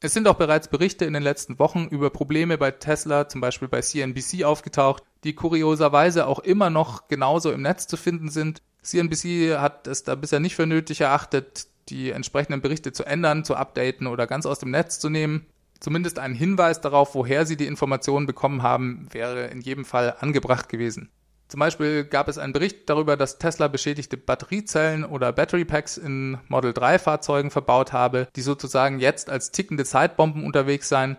Es 0.00 0.12
sind 0.12 0.26
auch 0.26 0.34
bereits 0.34 0.66
Berichte 0.66 1.04
in 1.04 1.12
den 1.12 1.22
letzten 1.22 1.60
Wochen 1.60 1.86
über 1.86 2.10
Probleme 2.10 2.58
bei 2.58 2.72
Tesla, 2.72 3.28
zum 3.28 3.40
Beispiel 3.40 3.68
bei 3.68 3.82
CNBC, 3.82 4.42
aufgetaucht, 4.42 5.04
die 5.22 5.34
kurioserweise 5.34 6.26
auch 6.26 6.40
immer 6.40 6.70
noch 6.70 7.06
genauso 7.06 7.52
im 7.52 7.62
Netz 7.62 7.86
zu 7.86 7.96
finden 7.96 8.28
sind. 8.28 8.62
CNBC 8.82 9.58
hat 9.58 9.86
es 9.86 10.02
da 10.02 10.16
bisher 10.16 10.40
nicht 10.40 10.56
für 10.56 10.66
nötig 10.66 11.02
erachtet, 11.02 11.68
die 11.88 12.10
entsprechenden 12.10 12.62
Berichte 12.62 12.92
zu 12.92 13.04
ändern, 13.04 13.44
zu 13.44 13.54
updaten 13.54 14.08
oder 14.08 14.26
ganz 14.26 14.44
aus 14.44 14.58
dem 14.58 14.72
Netz 14.72 14.98
zu 14.98 15.08
nehmen. 15.08 15.46
Zumindest 15.78 16.18
ein 16.18 16.34
Hinweis 16.34 16.80
darauf, 16.80 17.14
woher 17.14 17.46
sie 17.46 17.56
die 17.56 17.66
Informationen 17.66 18.26
bekommen 18.26 18.64
haben, 18.64 19.06
wäre 19.12 19.46
in 19.46 19.60
jedem 19.60 19.84
Fall 19.84 20.16
angebracht 20.18 20.68
gewesen. 20.68 21.10
Zum 21.52 21.58
Beispiel 21.58 22.04
gab 22.04 22.28
es 22.28 22.38
einen 22.38 22.54
Bericht 22.54 22.88
darüber, 22.88 23.18
dass 23.18 23.36
Tesla 23.36 23.68
beschädigte 23.68 24.16
Batteriezellen 24.16 25.04
oder 25.04 25.34
Battery 25.34 25.66
Packs 25.66 25.98
in 25.98 26.38
Model 26.48 26.72
3 26.72 26.98
Fahrzeugen 26.98 27.50
verbaut 27.50 27.92
habe, 27.92 28.26
die 28.36 28.40
sozusagen 28.40 29.00
jetzt 29.00 29.28
als 29.28 29.50
tickende 29.50 29.84
Zeitbomben 29.84 30.46
unterwegs 30.46 30.88
seien. 30.88 31.18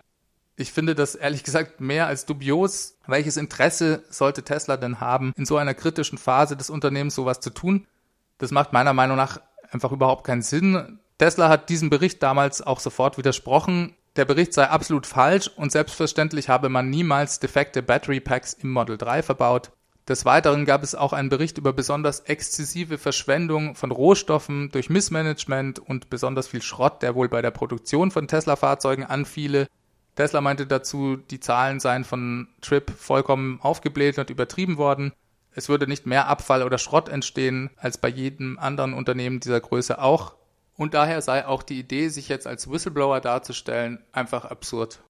Ich 0.56 0.72
finde 0.72 0.96
das 0.96 1.14
ehrlich 1.14 1.44
gesagt 1.44 1.80
mehr 1.80 2.08
als 2.08 2.26
dubios. 2.26 2.98
Welches 3.06 3.36
Interesse 3.36 4.02
sollte 4.10 4.42
Tesla 4.42 4.76
denn 4.76 4.98
haben, 4.98 5.32
in 5.36 5.46
so 5.46 5.56
einer 5.56 5.72
kritischen 5.72 6.18
Phase 6.18 6.56
des 6.56 6.68
Unternehmens 6.68 7.14
sowas 7.14 7.38
zu 7.38 7.50
tun? 7.50 7.86
Das 8.38 8.50
macht 8.50 8.72
meiner 8.72 8.92
Meinung 8.92 9.16
nach 9.16 9.40
einfach 9.70 9.92
überhaupt 9.92 10.26
keinen 10.26 10.42
Sinn. 10.42 10.98
Tesla 11.18 11.48
hat 11.48 11.68
diesem 11.68 11.90
Bericht 11.90 12.20
damals 12.24 12.60
auch 12.60 12.80
sofort 12.80 13.18
widersprochen. 13.18 13.94
Der 14.16 14.24
Bericht 14.24 14.52
sei 14.52 14.66
absolut 14.66 15.06
falsch 15.06 15.46
und 15.54 15.70
selbstverständlich 15.70 16.48
habe 16.48 16.70
man 16.70 16.90
niemals 16.90 17.38
defekte 17.38 17.84
Battery 17.84 18.18
Packs 18.18 18.52
im 18.52 18.72
Model 18.72 18.98
3 18.98 19.22
verbaut. 19.22 19.70
Des 20.06 20.26
Weiteren 20.26 20.66
gab 20.66 20.82
es 20.82 20.94
auch 20.94 21.14
einen 21.14 21.30
Bericht 21.30 21.56
über 21.56 21.72
besonders 21.72 22.20
exzessive 22.20 22.98
Verschwendung 22.98 23.74
von 23.74 23.90
Rohstoffen 23.90 24.70
durch 24.70 24.90
Missmanagement 24.90 25.78
und 25.78 26.10
besonders 26.10 26.46
viel 26.48 26.60
Schrott, 26.60 27.00
der 27.02 27.14
wohl 27.14 27.30
bei 27.30 27.40
der 27.40 27.50
Produktion 27.50 28.10
von 28.10 28.28
Tesla-Fahrzeugen 28.28 29.04
anfiele. 29.04 29.66
Tesla 30.14 30.42
meinte 30.42 30.66
dazu, 30.66 31.16
die 31.16 31.40
Zahlen 31.40 31.80
seien 31.80 32.04
von 32.04 32.48
Trip 32.60 32.90
vollkommen 32.90 33.60
aufgebläht 33.62 34.18
und 34.18 34.28
übertrieben 34.28 34.76
worden. 34.76 35.12
Es 35.54 35.70
würde 35.70 35.86
nicht 35.86 36.04
mehr 36.04 36.28
Abfall 36.28 36.62
oder 36.62 36.76
Schrott 36.76 37.08
entstehen 37.08 37.70
als 37.76 37.96
bei 37.96 38.08
jedem 38.08 38.58
anderen 38.58 38.92
Unternehmen 38.92 39.40
dieser 39.40 39.60
Größe 39.60 40.02
auch. 40.02 40.34
Und 40.76 40.92
daher 40.92 41.22
sei 41.22 41.46
auch 41.46 41.62
die 41.62 41.78
Idee, 41.78 42.08
sich 42.08 42.28
jetzt 42.28 42.46
als 42.46 42.70
Whistleblower 42.70 43.20
darzustellen, 43.20 44.04
einfach 44.12 44.44
absurd. 44.44 45.00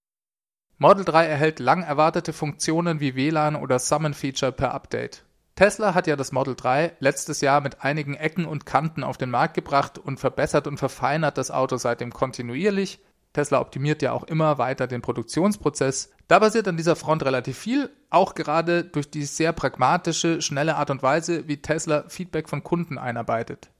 Model 0.78 1.04
3 1.04 1.26
erhält 1.26 1.60
lang 1.60 1.82
erwartete 1.82 2.32
Funktionen 2.32 2.98
wie 2.98 3.14
WLAN 3.14 3.54
oder 3.54 3.78
Summon 3.78 4.12
Feature 4.12 4.50
per 4.50 4.74
Update. 4.74 5.24
Tesla 5.54 5.94
hat 5.94 6.08
ja 6.08 6.16
das 6.16 6.32
Model 6.32 6.56
3 6.56 6.96
letztes 6.98 7.40
Jahr 7.40 7.60
mit 7.60 7.84
einigen 7.84 8.14
Ecken 8.14 8.44
und 8.44 8.66
Kanten 8.66 9.04
auf 9.04 9.16
den 9.16 9.30
Markt 9.30 9.54
gebracht 9.54 9.98
und 9.98 10.18
verbessert 10.18 10.66
und 10.66 10.78
verfeinert 10.78 11.38
das 11.38 11.52
Auto 11.52 11.76
seitdem 11.76 12.12
kontinuierlich. 12.12 12.98
Tesla 13.32 13.60
optimiert 13.60 14.02
ja 14.02 14.12
auch 14.12 14.24
immer 14.24 14.58
weiter 14.58 14.88
den 14.88 15.00
Produktionsprozess. 15.00 16.10
Da 16.26 16.40
passiert 16.40 16.66
an 16.66 16.76
dieser 16.76 16.96
Front 16.96 17.24
relativ 17.24 17.56
viel, 17.56 17.90
auch 18.10 18.34
gerade 18.34 18.82
durch 18.82 19.08
die 19.08 19.24
sehr 19.24 19.52
pragmatische, 19.52 20.42
schnelle 20.42 20.74
Art 20.74 20.90
und 20.90 21.04
Weise, 21.04 21.46
wie 21.46 21.62
Tesla 21.62 22.04
Feedback 22.08 22.48
von 22.48 22.64
Kunden 22.64 22.98
einarbeitet. 22.98 23.70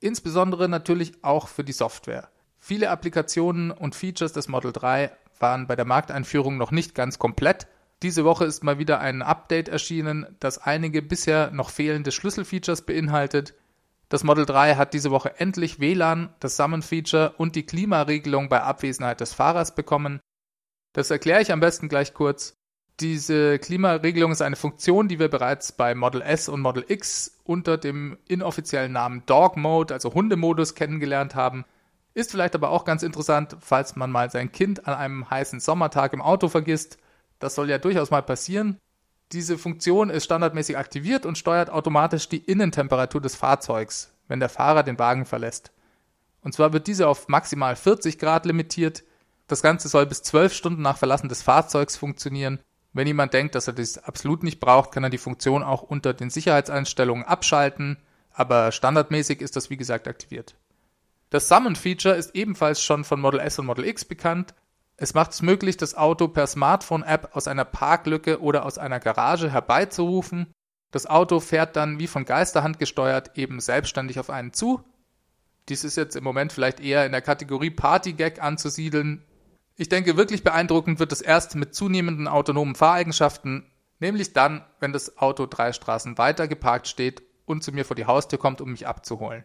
Insbesondere 0.00 0.68
natürlich 0.68 1.24
auch 1.24 1.48
für 1.48 1.64
die 1.64 1.72
Software. 1.72 2.28
Viele 2.58 2.90
Applikationen 2.90 3.70
und 3.70 3.94
Features 3.94 4.32
des 4.32 4.48
Model 4.48 4.72
3 4.72 5.10
waren 5.42 5.66
bei 5.66 5.76
der 5.76 5.84
Markteinführung 5.84 6.56
noch 6.56 6.70
nicht 6.70 6.94
ganz 6.94 7.18
komplett. 7.18 7.66
Diese 8.02 8.24
Woche 8.24 8.44
ist 8.44 8.64
mal 8.64 8.78
wieder 8.78 9.00
ein 9.00 9.22
Update 9.22 9.68
erschienen, 9.68 10.26
das 10.40 10.58
einige 10.58 11.02
bisher 11.02 11.50
noch 11.50 11.70
fehlende 11.70 12.10
Schlüsselfeatures 12.10 12.82
beinhaltet. 12.82 13.54
Das 14.08 14.24
Model 14.24 14.44
3 14.44 14.74
hat 14.74 14.92
diese 14.92 15.10
Woche 15.10 15.38
endlich 15.38 15.80
WLAN, 15.80 16.34
das 16.40 16.56
Summon-Feature 16.56 17.34
und 17.38 17.56
die 17.56 17.64
Klimaregelung 17.64 18.48
bei 18.48 18.62
Abwesenheit 18.62 19.20
des 19.20 19.32
Fahrers 19.32 19.74
bekommen. 19.74 20.20
Das 20.92 21.10
erkläre 21.10 21.40
ich 21.40 21.52
am 21.52 21.60
besten 21.60 21.88
gleich 21.88 22.12
kurz. 22.12 22.54
Diese 23.00 23.58
Klimaregelung 23.58 24.32
ist 24.32 24.42
eine 24.42 24.56
Funktion, 24.56 25.08
die 25.08 25.18
wir 25.18 25.28
bereits 25.28 25.72
bei 25.72 25.94
Model 25.94 26.20
S 26.20 26.48
und 26.48 26.60
Model 26.60 26.84
X 26.86 27.38
unter 27.44 27.78
dem 27.78 28.18
inoffiziellen 28.28 28.92
Namen 28.92 29.24
Dog 29.26 29.56
Mode, 29.56 29.94
also 29.94 30.12
Hundemodus, 30.12 30.74
kennengelernt 30.74 31.34
haben. 31.34 31.64
Ist 32.14 32.30
vielleicht 32.30 32.54
aber 32.54 32.70
auch 32.70 32.84
ganz 32.84 33.02
interessant, 33.02 33.56
falls 33.60 33.96
man 33.96 34.10
mal 34.10 34.30
sein 34.30 34.52
Kind 34.52 34.86
an 34.86 34.94
einem 34.94 35.30
heißen 35.30 35.60
Sommertag 35.60 36.12
im 36.12 36.20
Auto 36.20 36.48
vergisst. 36.48 36.98
Das 37.38 37.54
soll 37.54 37.70
ja 37.70 37.78
durchaus 37.78 38.10
mal 38.10 38.22
passieren. 38.22 38.78
Diese 39.32 39.56
Funktion 39.56 40.10
ist 40.10 40.24
standardmäßig 40.24 40.76
aktiviert 40.76 41.24
und 41.24 41.38
steuert 41.38 41.70
automatisch 41.70 42.28
die 42.28 42.44
Innentemperatur 42.44 43.20
des 43.20 43.34
Fahrzeugs, 43.34 44.12
wenn 44.28 44.40
der 44.40 44.50
Fahrer 44.50 44.82
den 44.82 44.98
Wagen 44.98 45.24
verlässt. 45.24 45.72
Und 46.42 46.52
zwar 46.52 46.74
wird 46.74 46.86
diese 46.86 47.08
auf 47.08 47.28
maximal 47.28 47.76
40 47.76 48.18
Grad 48.18 48.44
limitiert. 48.44 49.04
Das 49.46 49.62
Ganze 49.62 49.88
soll 49.88 50.04
bis 50.04 50.22
12 50.22 50.52
Stunden 50.52 50.82
nach 50.82 50.98
Verlassen 50.98 51.30
des 51.30 51.42
Fahrzeugs 51.42 51.96
funktionieren. 51.96 52.58
Wenn 52.92 53.06
jemand 53.06 53.32
denkt, 53.32 53.54
dass 53.54 53.68
er 53.68 53.72
das 53.72 53.96
absolut 53.96 54.42
nicht 54.42 54.60
braucht, 54.60 54.92
kann 54.92 55.04
er 55.04 55.10
die 55.10 55.18
Funktion 55.18 55.62
auch 55.62 55.82
unter 55.82 56.12
den 56.12 56.28
Sicherheitseinstellungen 56.28 57.24
abschalten, 57.24 57.96
aber 58.34 58.70
standardmäßig 58.70 59.40
ist 59.40 59.56
das 59.56 59.70
wie 59.70 59.78
gesagt 59.78 60.08
aktiviert. 60.08 60.54
Das 61.32 61.48
Summon-Feature 61.48 62.14
ist 62.14 62.34
ebenfalls 62.34 62.82
schon 62.82 63.04
von 63.04 63.18
Model 63.18 63.40
S 63.40 63.58
und 63.58 63.64
Model 63.64 63.86
X 63.86 64.04
bekannt. 64.04 64.52
Es 64.98 65.14
macht 65.14 65.30
es 65.30 65.40
möglich, 65.40 65.78
das 65.78 65.94
Auto 65.94 66.28
per 66.28 66.46
Smartphone-App 66.46 67.34
aus 67.34 67.48
einer 67.48 67.64
Parklücke 67.64 68.42
oder 68.42 68.66
aus 68.66 68.76
einer 68.76 69.00
Garage 69.00 69.50
herbeizurufen. 69.50 70.52
Das 70.90 71.06
Auto 71.06 71.40
fährt 71.40 71.74
dann 71.74 71.98
wie 71.98 72.06
von 72.06 72.26
Geisterhand 72.26 72.78
gesteuert 72.78 73.38
eben 73.38 73.60
selbstständig 73.60 74.20
auf 74.20 74.28
einen 74.28 74.52
zu. 74.52 74.84
Dies 75.70 75.84
ist 75.84 75.96
jetzt 75.96 76.16
im 76.16 76.24
Moment 76.24 76.52
vielleicht 76.52 76.80
eher 76.80 77.06
in 77.06 77.12
der 77.12 77.22
Kategorie 77.22 77.70
Party-Gag 77.70 78.42
anzusiedeln. 78.42 79.24
Ich 79.76 79.88
denke, 79.88 80.18
wirklich 80.18 80.44
beeindruckend 80.44 80.98
wird 80.98 81.12
es 81.12 81.22
erst 81.22 81.54
mit 81.54 81.74
zunehmenden 81.74 82.28
autonomen 82.28 82.74
Fahreigenschaften, 82.74 83.72
nämlich 84.00 84.34
dann, 84.34 84.66
wenn 84.80 84.92
das 84.92 85.16
Auto 85.16 85.46
drei 85.46 85.72
Straßen 85.72 86.18
weiter 86.18 86.46
geparkt 86.46 86.88
steht 86.88 87.22
und 87.46 87.64
zu 87.64 87.72
mir 87.72 87.86
vor 87.86 87.96
die 87.96 88.04
Haustür 88.04 88.38
kommt, 88.38 88.60
um 88.60 88.72
mich 88.72 88.86
abzuholen. 88.86 89.44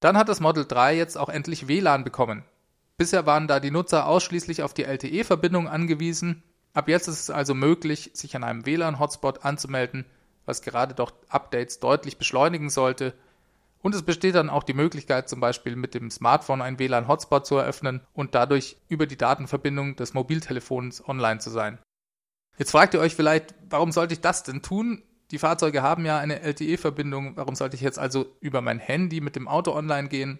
Dann 0.00 0.16
hat 0.16 0.28
das 0.28 0.40
Model 0.40 0.64
3 0.64 0.96
jetzt 0.96 1.18
auch 1.18 1.28
endlich 1.28 1.68
WLAN 1.68 2.04
bekommen. 2.04 2.44
Bisher 2.96 3.26
waren 3.26 3.48
da 3.48 3.60
die 3.60 3.70
Nutzer 3.70 4.06
ausschließlich 4.06 4.62
auf 4.62 4.74
die 4.74 4.84
LTE-Verbindung 4.84 5.68
angewiesen. 5.68 6.42
Ab 6.74 6.88
jetzt 6.88 7.08
ist 7.08 7.20
es 7.20 7.30
also 7.30 7.54
möglich, 7.54 8.10
sich 8.14 8.36
an 8.36 8.44
einem 8.44 8.66
WLAN-Hotspot 8.66 9.44
anzumelden, 9.44 10.04
was 10.46 10.62
gerade 10.62 10.94
doch 10.94 11.12
Updates 11.28 11.80
deutlich 11.80 12.18
beschleunigen 12.18 12.70
sollte. 12.70 13.14
Und 13.80 13.94
es 13.94 14.02
besteht 14.02 14.34
dann 14.34 14.50
auch 14.50 14.64
die 14.64 14.74
Möglichkeit, 14.74 15.28
zum 15.28 15.40
Beispiel 15.40 15.76
mit 15.76 15.94
dem 15.94 16.10
Smartphone 16.10 16.62
einen 16.62 16.78
WLAN-Hotspot 16.78 17.46
zu 17.46 17.56
eröffnen 17.56 18.00
und 18.12 18.34
dadurch 18.34 18.76
über 18.88 19.06
die 19.06 19.16
Datenverbindung 19.16 19.96
des 19.96 20.14
Mobiltelefons 20.14 21.08
online 21.08 21.38
zu 21.38 21.50
sein. 21.50 21.78
Jetzt 22.56 22.72
fragt 22.72 22.94
ihr 22.94 23.00
euch 23.00 23.14
vielleicht, 23.14 23.54
warum 23.70 23.92
sollte 23.92 24.14
ich 24.14 24.20
das 24.20 24.42
denn 24.42 24.62
tun? 24.62 25.02
Die 25.30 25.38
Fahrzeuge 25.38 25.82
haben 25.82 26.06
ja 26.06 26.18
eine 26.18 26.40
LTE-Verbindung. 26.40 27.36
Warum 27.36 27.54
sollte 27.54 27.76
ich 27.76 27.82
jetzt 27.82 27.98
also 27.98 28.34
über 28.40 28.60
mein 28.60 28.78
Handy 28.78 29.20
mit 29.20 29.36
dem 29.36 29.46
Auto 29.46 29.72
online 29.72 30.08
gehen? 30.08 30.38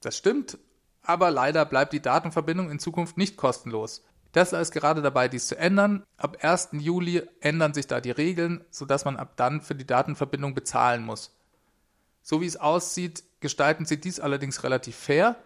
Das 0.00 0.16
stimmt, 0.16 0.58
aber 1.02 1.30
leider 1.30 1.64
bleibt 1.64 1.92
die 1.92 2.02
Datenverbindung 2.02 2.70
in 2.70 2.78
Zukunft 2.78 3.16
nicht 3.16 3.36
kostenlos. 3.36 4.02
Tesla 4.32 4.60
ist 4.60 4.72
gerade 4.72 5.00
dabei, 5.00 5.28
dies 5.28 5.46
zu 5.46 5.56
ändern. 5.56 6.02
Ab 6.16 6.38
1. 6.42 6.70
Juli 6.72 7.22
ändern 7.40 7.72
sich 7.72 7.86
da 7.86 8.00
die 8.00 8.10
Regeln, 8.10 8.64
sodass 8.70 9.04
man 9.04 9.16
ab 9.16 9.34
dann 9.36 9.60
für 9.60 9.76
die 9.76 9.86
Datenverbindung 9.86 10.54
bezahlen 10.54 11.04
muss. 11.04 11.36
So 12.20 12.40
wie 12.40 12.46
es 12.46 12.56
aussieht, 12.56 13.22
gestalten 13.38 13.84
sie 13.84 14.00
dies 14.00 14.18
allerdings 14.18 14.64
relativ 14.64 14.96
fair. 14.96 15.36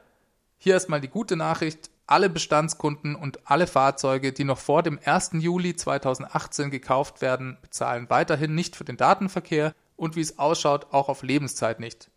Hier 0.56 0.72
erstmal 0.74 1.02
die 1.02 1.08
gute 1.08 1.36
Nachricht, 1.36 1.90
alle 2.08 2.30
Bestandskunden 2.30 3.14
und 3.14 3.48
alle 3.48 3.66
Fahrzeuge, 3.66 4.32
die 4.32 4.44
noch 4.44 4.58
vor 4.58 4.82
dem 4.82 4.98
1. 5.04 5.32
Juli 5.34 5.76
2018 5.76 6.70
gekauft 6.70 7.20
werden, 7.20 7.58
bezahlen 7.62 8.10
weiterhin 8.10 8.54
nicht 8.54 8.76
für 8.76 8.84
den 8.84 8.96
Datenverkehr 8.96 9.74
und 9.94 10.16
wie 10.16 10.20
es 10.20 10.38
ausschaut, 10.38 10.88
auch 10.90 11.08
auf 11.08 11.22
Lebenszeit 11.22 11.80
nicht. 11.80 12.10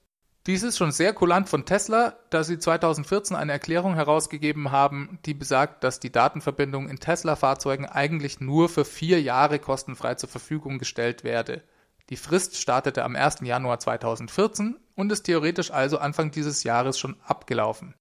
Dies 0.47 0.63
ist 0.63 0.77
schon 0.77 0.91
sehr 0.91 1.13
kulant 1.13 1.49
von 1.49 1.65
Tesla, 1.65 2.15
da 2.31 2.43
sie 2.43 2.57
2014 2.57 3.35
eine 3.35 3.51
Erklärung 3.51 3.93
herausgegeben 3.93 4.71
haben, 4.71 5.19
die 5.25 5.35
besagt, 5.35 5.83
dass 5.83 5.99
die 5.99 6.11
Datenverbindung 6.11 6.89
in 6.89 6.99
Tesla-Fahrzeugen 6.99 7.85
eigentlich 7.85 8.39
nur 8.39 8.67
für 8.67 8.85
vier 8.85 9.21
Jahre 9.21 9.59
kostenfrei 9.59 10.15
zur 10.15 10.29
Verfügung 10.29 10.79
gestellt 10.79 11.23
werde. 11.23 11.61
Die 12.09 12.17
Frist 12.17 12.57
startete 12.57 13.03
am 13.03 13.15
1. 13.15 13.41
Januar 13.41 13.79
2014 13.79 14.79
und 14.95 15.11
ist 15.11 15.23
theoretisch 15.23 15.69
also 15.69 15.99
Anfang 15.99 16.31
dieses 16.31 16.63
Jahres 16.63 16.97
schon 16.97 17.17
abgelaufen. 17.23 17.93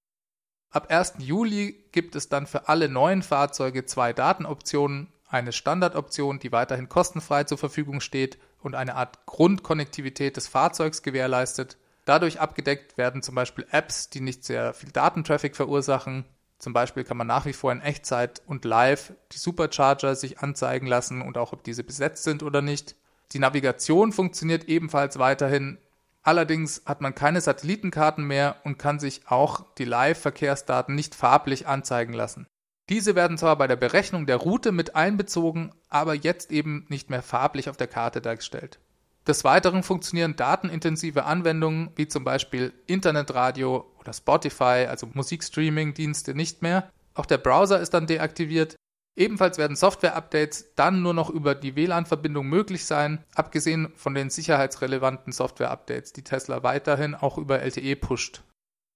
Ab 0.73 0.89
1. 0.89 1.15
Juli 1.19 1.83
gibt 1.91 2.15
es 2.15 2.29
dann 2.29 2.47
für 2.47 2.69
alle 2.69 2.89
neuen 2.89 3.23
Fahrzeuge 3.23 3.87
zwei 3.87 4.13
Datenoptionen, 4.13 5.09
eine 5.29 5.51
Standardoption, 5.53 6.39
die 6.39 6.53
weiterhin 6.53 6.89
kostenfrei 6.89 7.43
zur 7.43 7.59
Verfügung 7.59 8.01
steht 8.01 8.39
und 8.63 8.77
eine 8.77 8.95
Art 8.95 9.27
Grundkonnektivität 9.27 10.37
des 10.37 10.47
Fahrzeugs 10.47 11.03
gewährleistet. 11.03 11.77
Dadurch 12.05 12.41
abgedeckt 12.41 12.99
werden 12.99 13.21
zum 13.23 13.35
Beispiel 13.35 13.67
Apps, 13.73 14.11
die 14.11 14.21
nicht 14.21 14.45
sehr 14.45 14.73
viel 14.73 14.93
Datentraffic 14.93 15.57
verursachen. 15.57 16.25
Zum 16.61 16.73
Beispiel 16.73 17.03
kann 17.03 17.17
man 17.17 17.27
nach 17.27 17.47
wie 17.47 17.53
vor 17.53 17.73
in 17.73 17.81
Echtzeit 17.81 18.41
und 18.47 18.65
live 18.65 19.13
die 19.33 19.39
Supercharger 19.39 20.15
sich 20.15 20.39
anzeigen 20.39 20.87
lassen 20.87 21.21
und 21.21 21.37
auch 21.37 21.53
ob 21.53 21.65
diese 21.65 21.83
besetzt 21.83 22.23
sind 22.23 22.45
oder 22.45 22.63
nicht. 22.63 22.95
Die 23.33 23.41
Navigation 23.41 24.13
funktioniert 24.13 24.65
ebenfalls 24.65 25.19
weiterhin. 25.19 25.79
Allerdings 26.23 26.83
hat 26.85 27.01
man 27.01 27.15
keine 27.15 27.41
Satellitenkarten 27.41 28.25
mehr 28.25 28.57
und 28.65 28.79
kann 28.79 28.99
sich 28.99 29.23
auch 29.27 29.65
die 29.79 29.85
Live-Verkehrsdaten 29.85 30.95
nicht 30.95 31.15
farblich 31.15 31.67
anzeigen 31.67 32.13
lassen. 32.13 32.47
Diese 32.91 33.15
werden 33.15 33.39
zwar 33.39 33.57
bei 33.57 33.67
der 33.67 33.77
Berechnung 33.77 34.27
der 34.27 34.37
Route 34.37 34.73
mit 34.73 34.97
einbezogen, 34.97 35.73
aber 35.89 36.15
jetzt 36.15 36.51
eben 36.51 36.87
nicht 36.89 37.09
mehr 37.09 37.23
farblich 37.23 37.71
auf 37.71 37.77
der 37.77 37.87
Karte 37.87 38.21
dargestellt. 38.21 38.81
Des 39.27 39.45
Weiteren 39.45 39.83
funktionieren 39.83 40.35
datenintensive 40.35 41.25
Anwendungen 41.25 41.91
wie 41.95 42.09
zum 42.09 42.25
Beispiel 42.25 42.73
Internetradio 42.87 43.87
oder 44.01 44.13
Spotify, 44.13 44.87
also 44.89 45.07
Musikstreaming-Dienste 45.13 46.35
nicht 46.35 46.63
mehr. 46.63 46.91
Auch 47.15 47.27
der 47.27 47.39
Browser 47.39 47.81
ist 47.81 47.95
dann 47.95 48.07
deaktiviert. 48.07 48.77
Ebenfalls 49.21 49.59
werden 49.59 49.77
Software-Updates 49.77 50.73
dann 50.77 51.03
nur 51.03 51.13
noch 51.13 51.29
über 51.29 51.55
die 51.55 51.77
WLAN-Verbindung 51.77 52.47
möglich 52.47 52.87
sein, 52.87 53.23
abgesehen 53.35 53.93
von 53.95 54.15
den 54.15 54.31
sicherheitsrelevanten 54.31 55.31
Software-Updates, 55.35 56.15
die 56.15 56.25
Tesla 56.25 56.63
weiterhin 56.63 57.15
auch 57.15 57.37
über 57.37 57.61
LTE 57.61 57.97
pusht. 57.97 58.43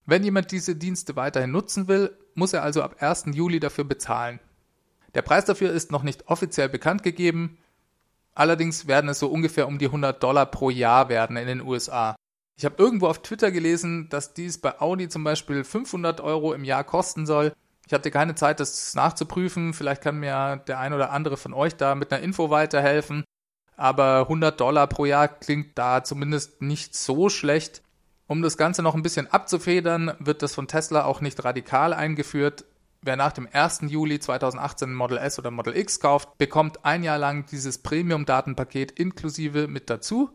Wenn 0.06 0.24
jemand 0.24 0.50
diese 0.50 0.76
Dienste 0.76 1.14
weiterhin 1.14 1.50
nutzen 1.50 1.88
will, 1.88 2.16
muss 2.34 2.54
er 2.54 2.62
also 2.62 2.80
ab 2.82 3.02
1. 3.02 3.26
Juli 3.34 3.60
dafür 3.60 3.84
bezahlen. 3.84 4.40
Der 5.14 5.20
Preis 5.20 5.44
dafür 5.44 5.72
ist 5.72 5.92
noch 5.92 6.02
nicht 6.02 6.26
offiziell 6.26 6.70
bekannt 6.70 7.02
gegeben, 7.02 7.58
allerdings 8.34 8.86
werden 8.86 9.10
es 9.10 9.18
so 9.18 9.28
ungefähr 9.28 9.68
um 9.68 9.78
die 9.78 9.86
100 9.88 10.22
Dollar 10.22 10.46
pro 10.46 10.70
Jahr 10.70 11.10
werden 11.10 11.36
in 11.36 11.48
den 11.48 11.60
USA. 11.60 12.16
Ich 12.56 12.64
habe 12.64 12.82
irgendwo 12.82 13.08
auf 13.08 13.20
Twitter 13.20 13.50
gelesen, 13.50 14.08
dass 14.08 14.32
dies 14.32 14.56
bei 14.56 14.80
Audi 14.80 15.10
zum 15.10 15.22
Beispiel 15.22 15.64
500 15.64 16.22
Euro 16.22 16.54
im 16.54 16.64
Jahr 16.64 16.84
kosten 16.84 17.26
soll. 17.26 17.52
Ich 17.86 17.92
hatte 17.92 18.10
keine 18.10 18.34
Zeit, 18.34 18.60
das 18.60 18.94
nachzuprüfen. 18.94 19.74
Vielleicht 19.74 20.02
kann 20.02 20.18
mir 20.18 20.62
der 20.66 20.78
ein 20.78 20.92
oder 20.92 21.10
andere 21.10 21.36
von 21.36 21.52
euch 21.52 21.76
da 21.76 21.94
mit 21.94 22.12
einer 22.12 22.22
Info 22.22 22.50
weiterhelfen. 22.50 23.24
Aber 23.76 24.20
100 24.20 24.58
Dollar 24.58 24.86
pro 24.86 25.04
Jahr 25.04 25.28
klingt 25.28 25.76
da 25.76 26.04
zumindest 26.04 26.62
nicht 26.62 26.94
so 26.94 27.28
schlecht. 27.28 27.82
Um 28.26 28.40
das 28.40 28.56
Ganze 28.56 28.82
noch 28.82 28.94
ein 28.94 29.02
bisschen 29.02 29.30
abzufedern, 29.30 30.14
wird 30.18 30.42
das 30.42 30.54
von 30.54 30.68
Tesla 30.68 31.04
auch 31.04 31.20
nicht 31.20 31.44
radikal 31.44 31.92
eingeführt. 31.92 32.64
Wer 33.02 33.16
nach 33.16 33.32
dem 33.32 33.46
1. 33.52 33.82
Juli 33.88 34.18
2018 34.18 34.94
Model 34.94 35.18
S 35.18 35.38
oder 35.38 35.50
Model 35.50 35.76
X 35.76 36.00
kauft, 36.00 36.38
bekommt 36.38 36.86
ein 36.86 37.02
Jahr 37.02 37.18
lang 37.18 37.44
dieses 37.50 37.78
Premium-Datenpaket 37.78 38.92
inklusive 38.92 39.68
mit 39.68 39.90
dazu. 39.90 40.30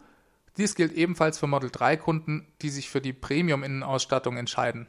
Dies 0.57 0.75
gilt 0.75 0.93
ebenfalls 0.93 1.39
für 1.39 1.47
Model 1.47 1.71
3 1.71 1.97
Kunden, 1.97 2.45
die 2.61 2.69
sich 2.69 2.89
für 2.91 3.01
die 3.01 3.13
Premium-Innenausstattung 3.13 4.37
entscheiden. 4.37 4.87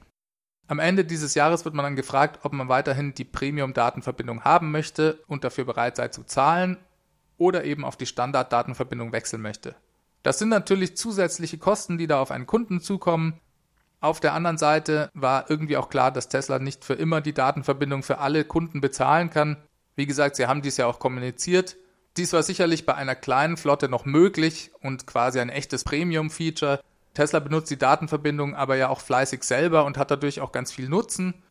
Am 0.71 0.79
Ende 0.79 1.05
dieses 1.05 1.35
Jahres 1.35 1.65
wird 1.65 1.75
man 1.75 1.83
dann 1.83 1.97
gefragt, 1.97 2.39
ob 2.45 2.53
man 2.53 2.69
weiterhin 2.69 3.13
die 3.13 3.25
Premium-Datenverbindung 3.25 4.45
haben 4.45 4.71
möchte 4.71 5.19
und 5.27 5.43
dafür 5.43 5.65
bereit 5.65 5.97
sei 5.97 6.07
zu 6.07 6.23
zahlen 6.23 6.77
oder 7.39 7.65
eben 7.65 7.85
auf 7.85 7.97
die 7.97 8.07
Standard-Datenverbindung 8.07 9.11
wechseln 9.11 9.43
möchte. 9.43 9.75
Das 10.23 10.39
sind 10.39 10.49
natürlich 10.49 10.97
zusätzliche 10.97 11.59
Kosten, 11.59 11.99
die 11.99 12.07
da 12.07 12.21
auf 12.21 12.31
einen 12.31 12.47
Kunden 12.47 12.81
zukommen. 12.81 13.41
Auf 13.99 14.21
der 14.21 14.33
anderen 14.33 14.59
Seite 14.59 15.11
war 15.13 15.51
irgendwie 15.51 15.77
auch 15.77 15.89
klar, 15.89 16.13
dass 16.13 16.29
Tesla 16.29 16.61
nicht 16.61 16.85
für 16.85 16.95
immer 16.95 17.21
die 17.21 17.35
Datenverbindung 17.35 18.05
für 18.05 18.19
alle 18.19 18.45
Kunden 18.45 18.81
bezahlen 18.81 19.29
kann. 19.29 19.57
Wie 19.97 20.07
gesagt, 20.07 20.37
sie 20.37 20.47
haben 20.47 20.63
dies 20.63 20.77
ja 20.77 20.87
auch 20.87 21.01
kommuniziert. 21.01 21.79
Dies 22.17 22.33
war 22.33 22.45
sicherlich 22.45 22.87
bei 22.87 22.95
einer 22.95 23.17
kleinen 23.17 23.57
Flotte 23.57 23.89
noch 23.89 24.05
möglich 24.05 24.71
und 24.83 25.09
quasi 25.09 25.41
ein 25.41 25.49
echtes 25.49 25.83
Premium-Feature. 25.83 26.79
Tesla 27.15 27.41
benutzt 27.41 27.71
die 27.71 27.79
Datenverbindung 27.79 28.55
aber 28.55 28.77
ja 28.77 28.89
auch 28.89 29.01
fleißig 29.01 29.43
selber 29.43 29.85
und 29.85 29.99
hat 29.99 30.11
dadurch 30.11 30.41
auch 30.41 30.53
ganz 30.53 30.73
viel 30.73 30.89
Nutzen. 30.89 31.43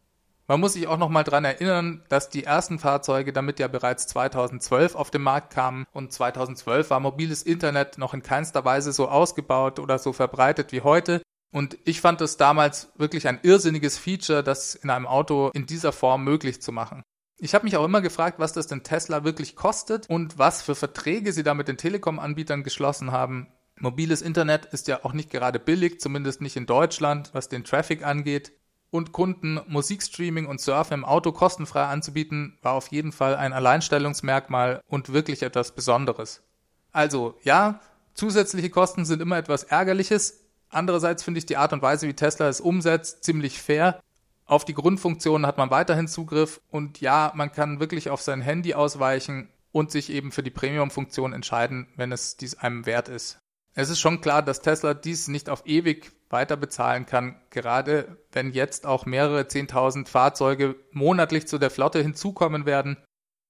Man 0.48 0.60
muss 0.60 0.74
sich 0.74 0.88
auch 0.88 0.98
noch 0.98 1.10
mal 1.10 1.24
daran 1.24 1.46
erinnern, 1.46 2.04
dass 2.10 2.30
die 2.30 2.44
ersten 2.44 2.80
Fahrzeuge 2.80 3.34
damit 3.34 3.60
ja 3.60 3.68
bereits 3.68 4.08
2012 4.08 4.96
auf 4.96 5.12
den 5.12 5.22
Markt 5.22 5.54
kamen 5.54 5.86
und 5.92 6.12
2012 6.12 6.90
war 6.90 7.00
mobiles 7.00 7.44
Internet 7.44 8.00
noch 8.00 8.16
in 8.16 8.24
keinster 8.24 8.66
Weise 8.66 8.92
so 8.92 9.08
ausgebaut 9.08 9.78
oder 9.78 10.00
so 10.00 10.12
verbreitet 10.12 10.72
wie 10.72 10.82
heute. 10.82 11.22
Und 11.52 11.78
ich 11.86 12.02
fand 12.02 12.22
es 12.22 12.38
damals 12.38 12.92
wirklich 12.96 13.28
ein 13.28 13.40
irrsinniges 13.44 14.00
Feature, 14.00 14.44
das 14.44 14.74
in 14.74 14.90
einem 14.90 15.06
Auto 15.06 15.52
in 15.54 15.68
dieser 15.68 15.92
Form 15.92 16.24
möglich 16.24 16.62
zu 16.64 16.72
machen. 16.72 17.04
Ich 17.38 17.54
habe 17.54 17.66
mich 17.66 17.78
auch 17.78 17.86
immer 17.86 18.02
gefragt, 18.02 18.40
was 18.40 18.52
das 18.52 18.68
denn 18.68 18.84
Tesla 18.84 19.24
wirklich 19.24 19.56
kostet 19.56 20.10
und 20.10 20.38
was 20.38 20.62
für 20.62 20.76
Verträge 20.76 21.32
sie 21.32 21.44
da 21.44 21.54
mit 21.54 21.68
den 21.68 21.78
Telekom-Anbietern 21.78 22.64
geschlossen 22.64 23.12
haben. 23.12 23.48
Mobiles 23.80 24.22
Internet 24.22 24.66
ist 24.66 24.88
ja 24.88 25.04
auch 25.04 25.14
nicht 25.14 25.30
gerade 25.30 25.60
billig, 25.60 26.00
zumindest 26.00 26.42
nicht 26.42 26.56
in 26.56 26.66
Deutschland, 26.66 27.30
was 27.34 27.50
den 27.50 27.64
Traffic 27.64 28.06
angeht 28.06 28.52
und 28.92 29.12
Kunden 29.12 29.60
Musikstreaming 29.68 30.48
und 30.48 30.60
Surfen 30.60 30.96
im 30.96 31.06
Auto 31.06 31.32
kostenfrei 31.32 31.84
anzubieten, 31.84 32.58
war 32.62 32.74
auf 32.74 32.88
jeden 32.88 33.12
Fall 33.12 33.36
ein 33.36 33.54
Alleinstellungsmerkmal 33.54 34.82
und 34.88 35.14
wirklich 35.14 35.44
etwas 35.44 35.74
Besonderes. 35.74 36.42
Also 36.92 37.38
ja, 37.44 37.82
zusätzliche 38.14 38.70
Kosten 38.70 39.06
sind 39.06 39.22
immer 39.22 39.38
etwas 39.38 39.64
Ärgerliches. 39.64 40.46
Andererseits 40.70 41.24
finde 41.24 41.40
ich 41.40 41.46
die 41.46 41.58
Art 41.58 41.74
und 41.74 41.82
Weise, 41.82 42.08
wie 42.08 42.14
Tesla 42.14 42.48
es 42.48 42.62
umsetzt, 42.62 43.24
ziemlich 43.24 43.62
fair. 43.62 44.02
Auf 44.46 44.66
die 44.66 44.74
Grundfunktionen 44.74 45.46
hat 45.46 45.58
man 45.58 45.70
weiterhin 45.70 46.08
Zugriff 46.08 46.60
und 46.72 47.02
ja, 47.02 47.32
man 47.36 47.52
kann 47.52 47.80
wirklich 47.80 48.10
auf 48.10 48.22
sein 48.22 48.42
Handy 48.42 48.74
ausweichen 48.74 49.50
und 49.72 49.92
sich 49.92 50.10
eben 50.10 50.32
für 50.32 50.42
die 50.42 50.50
Premium-Funktion 50.50 51.34
entscheiden, 51.34 51.88
wenn 51.96 52.12
es 52.12 52.38
dies 52.38 52.56
einem 52.56 52.88
wert 52.88 53.10
ist. 53.10 53.40
Es 53.74 53.90
ist 53.90 54.00
schon 54.00 54.22
klar, 54.22 54.42
dass 54.42 54.62
Tesla 54.62 54.94
dies 54.94 55.28
nicht 55.28 55.50
auf 55.50 55.66
ewig 55.66 56.12
weiter 56.30 56.58
bezahlen 56.58 57.06
kann, 57.06 57.42
gerade 57.50 58.18
wenn 58.32 58.52
jetzt 58.52 58.86
auch 58.86 59.06
mehrere 59.06 59.42
10.000 59.42 60.08
Fahrzeuge 60.08 60.76
monatlich 60.92 61.48
zu 61.48 61.58
der 61.58 61.70
Flotte 61.70 62.02
hinzukommen 62.02 62.66
werden. 62.66 62.98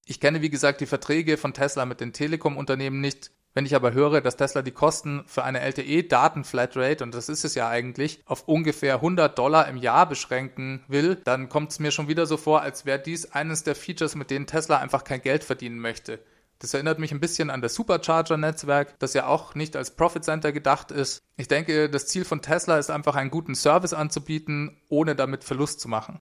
Ich 0.06 0.20
kenne 0.20 0.42
wie 0.42 0.50
gesagt 0.50 0.82
die 0.82 0.86
Verträge 0.86 1.38
von 1.38 1.54
Tesla 1.54 1.86
mit 1.86 2.00
den 2.02 2.14
Telekom-Unternehmen 2.14 3.02
nicht. 3.02 3.32
Wenn 3.54 3.66
ich 3.66 3.76
aber 3.76 3.94
höre, 3.94 4.22
dass 4.22 4.38
Tesla 4.38 4.62
die 4.62 4.72
Kosten 4.72 5.24
für 5.26 5.44
eine 5.44 5.62
LTE-Datenflatrate, 5.62 7.04
und 7.04 7.16
das 7.16 7.30
ist 7.30 7.44
es 7.44 7.56
ja 7.56 7.68
eigentlich, 7.68 8.22
auf 8.26 8.48
ungefähr 8.48 8.96
100 8.96 9.38
Dollar 9.38 9.68
im 9.68 9.78
Jahr 9.78 10.08
beschränken 10.08 10.84
will, 10.88 11.16
dann 11.16 11.50
kommt 11.50 11.72
es 11.72 11.80
mir 11.80 11.92
schon 11.92 12.08
wieder 12.08 12.26
so 12.26 12.38
vor, 12.38 12.62
als 12.62 12.86
wäre 12.86 13.00
dies 13.00 13.32
eines 13.32 13.64
der 13.64 13.76
Features, 13.76 14.16
mit 14.16 14.30
denen 14.30 14.48
Tesla 14.48 14.78
einfach 14.78 15.04
kein 15.04 15.22
Geld 15.22 15.44
verdienen 15.44 15.80
möchte. 15.80 16.20
Das 16.62 16.74
erinnert 16.74 17.00
mich 17.00 17.12
ein 17.12 17.22
bisschen 17.22 17.50
an 17.50 17.62
das 17.62 17.74
Supercharger-Netzwerk, 17.76 19.00
das 19.00 19.14
ja 19.14 19.28
auch 19.28 19.56
nicht 19.56 19.76
als 19.78 19.96
Profit 19.96 20.26
Center 20.26 20.52
gedacht 20.52 20.92
ist. 20.92 21.24
Ich 21.38 21.48
denke, 21.48 21.90
das 21.90 22.08
Ziel 22.08 22.26
von 22.26 22.42
Tesla 22.42 22.78
ist 22.78 22.90
einfach 22.90 23.16
einen 23.16 23.32
guten 23.32 23.56
Service 23.56 23.94
anzubieten, 23.94 24.82
ohne 24.90 25.16
damit 25.16 25.46
Verlust 25.46 25.80
zu 25.80 25.88
machen. 25.88 26.20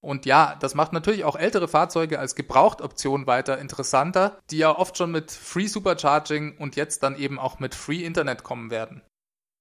Und 0.00 0.26
ja, 0.26 0.56
das 0.60 0.74
macht 0.74 0.92
natürlich 0.92 1.24
auch 1.24 1.36
ältere 1.36 1.68
Fahrzeuge 1.68 2.18
als 2.18 2.34
Gebrauchtoption 2.34 3.26
weiter 3.26 3.58
interessanter, 3.58 4.38
die 4.50 4.58
ja 4.58 4.76
oft 4.76 4.96
schon 4.96 5.10
mit 5.10 5.30
Free 5.30 5.66
Supercharging 5.66 6.56
und 6.58 6.76
jetzt 6.76 7.02
dann 7.02 7.16
eben 7.16 7.38
auch 7.38 7.58
mit 7.58 7.74
Free 7.74 8.04
Internet 8.04 8.44
kommen 8.44 8.70
werden. 8.70 9.02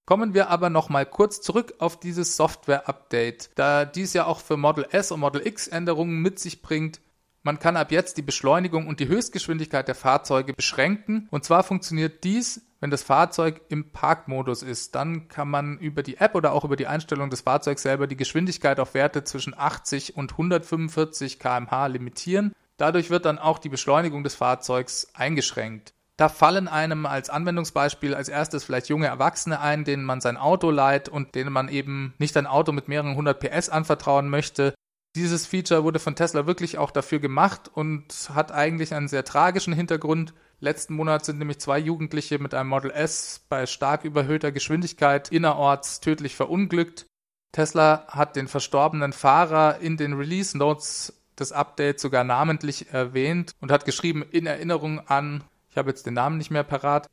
Kommen 0.06 0.34
wir 0.34 0.50
aber 0.50 0.70
nochmal 0.70 1.06
kurz 1.06 1.42
zurück 1.42 1.74
auf 1.80 2.00
dieses 2.00 2.38
Software-Update, 2.38 3.52
da 3.56 3.84
dies 3.84 4.14
ja 4.14 4.26
auch 4.26 4.40
für 4.40 4.56
Model 4.56 4.88
S 4.92 5.12
und 5.12 5.20
Model 5.20 5.46
X 5.46 5.68
Änderungen 5.68 6.22
mit 6.22 6.40
sich 6.40 6.62
bringt, 6.62 7.02
man 7.48 7.60
kann 7.60 7.78
ab 7.78 7.94
jetzt 7.94 8.18
die 8.18 8.22
Beschleunigung 8.22 8.88
und 8.88 9.00
die 9.00 9.08
Höchstgeschwindigkeit 9.08 9.88
der 9.88 9.96
Fahrzeuge 9.96 10.52
beschränken. 10.52 11.30
Und 11.32 11.46
zwar 11.46 11.64
funktioniert 11.64 12.26
dies, 12.26 12.62
wenn 12.82 12.92
das 12.92 13.04
Fahrzeug 13.04 13.62
im 13.70 13.92
Parkmodus 13.92 14.64
ist. 14.64 14.96
Dann 14.96 15.30
kann 15.30 15.50
man 15.50 15.78
über 15.78 16.04
die 16.04 16.18
App 16.18 16.36
oder 16.36 16.52
auch 16.52 16.66
über 16.66 16.76
die 16.76 16.88
Einstellung 16.88 17.30
des 17.30 17.40
Fahrzeugs 17.40 17.84
selber 17.84 18.06
die 18.06 18.18
Geschwindigkeit 18.18 18.82
auf 18.82 18.94
Werte 18.94 19.24
zwischen 19.24 19.58
80 19.58 20.18
und 20.18 20.34
145 20.34 21.40
km/h 21.40 21.88
limitieren. 21.88 22.52
Dadurch 22.76 23.10
wird 23.10 23.24
dann 23.24 23.40
auch 23.40 23.60
die 23.60 23.70
Beschleunigung 23.70 24.26
des 24.26 24.36
Fahrzeugs 24.36 25.08
eingeschränkt. 25.14 25.94
Da 26.18 26.28
fallen 26.28 26.68
einem 26.68 27.06
als 27.06 27.30
Anwendungsbeispiel 27.30 28.14
als 28.14 28.28
erstes 28.28 28.66
vielleicht 28.66 28.90
junge 28.90 29.08
Erwachsene 29.08 29.62
ein, 29.62 29.86
denen 29.86 30.04
man 30.04 30.20
sein 30.20 30.36
Auto 30.36 30.70
leiht 30.70 31.08
und 31.08 31.34
denen 31.34 31.54
man 31.54 31.70
eben 31.70 32.14
nicht 32.18 32.36
ein 32.36 32.46
Auto 32.46 32.74
mit 32.74 32.90
mehreren 32.90 33.16
hundert 33.16 33.40
PS 33.40 33.70
anvertrauen 33.70 34.28
möchte, 34.28 34.74
dieses 35.18 35.46
Feature 35.46 35.84
wurde 35.84 36.00
von 36.00 36.16
Tesla 36.16 36.48
wirklich 36.48 36.78
auch 36.78 36.92
dafür 36.92 37.20
gemacht 37.20 37.70
und 37.74 38.30
hat 38.34 38.52
eigentlich 38.52 38.94
einen 38.94 39.08
sehr 39.08 39.24
tragischen 39.24 39.74
Hintergrund. 39.74 40.34
Letzten 40.60 40.96
Monat 40.96 41.26
sind 41.26 41.40
nämlich 41.40 41.60
zwei 41.60 41.78
Jugendliche 41.80 42.40
mit 42.40 42.54
einem 42.54 42.70
Model 42.70 42.92
S 42.92 43.46
bei 43.50 43.66
stark 43.66 44.04
überhöhter 44.04 44.52
Geschwindigkeit 44.52 45.30
innerorts 45.30 46.00
tödlich 46.00 46.36
verunglückt. 46.36 47.06
Tesla 47.52 48.06
hat 48.08 48.36
den 48.36 48.48
verstorbenen 48.48 49.14
Fahrer 49.14 49.80
in 49.80 49.98
den 49.98 50.14
Release 50.14 50.58
Notes 50.58 51.14
des 51.40 51.52
Updates 51.52 52.02
sogar 52.02 52.24
namentlich 52.24 52.92
erwähnt 52.92 53.52
und 53.62 53.72
hat 53.72 53.86
geschrieben 53.86 54.24
in 54.24 54.46
Erinnerung 54.46 55.00
an, 55.08 55.44
ich 55.70 55.78
habe 55.78 55.90
jetzt 55.90 56.06
den 56.06 56.16
Namen 56.16 56.38
nicht 56.38 56.52
mehr 56.52 56.64
parat, 56.64 57.08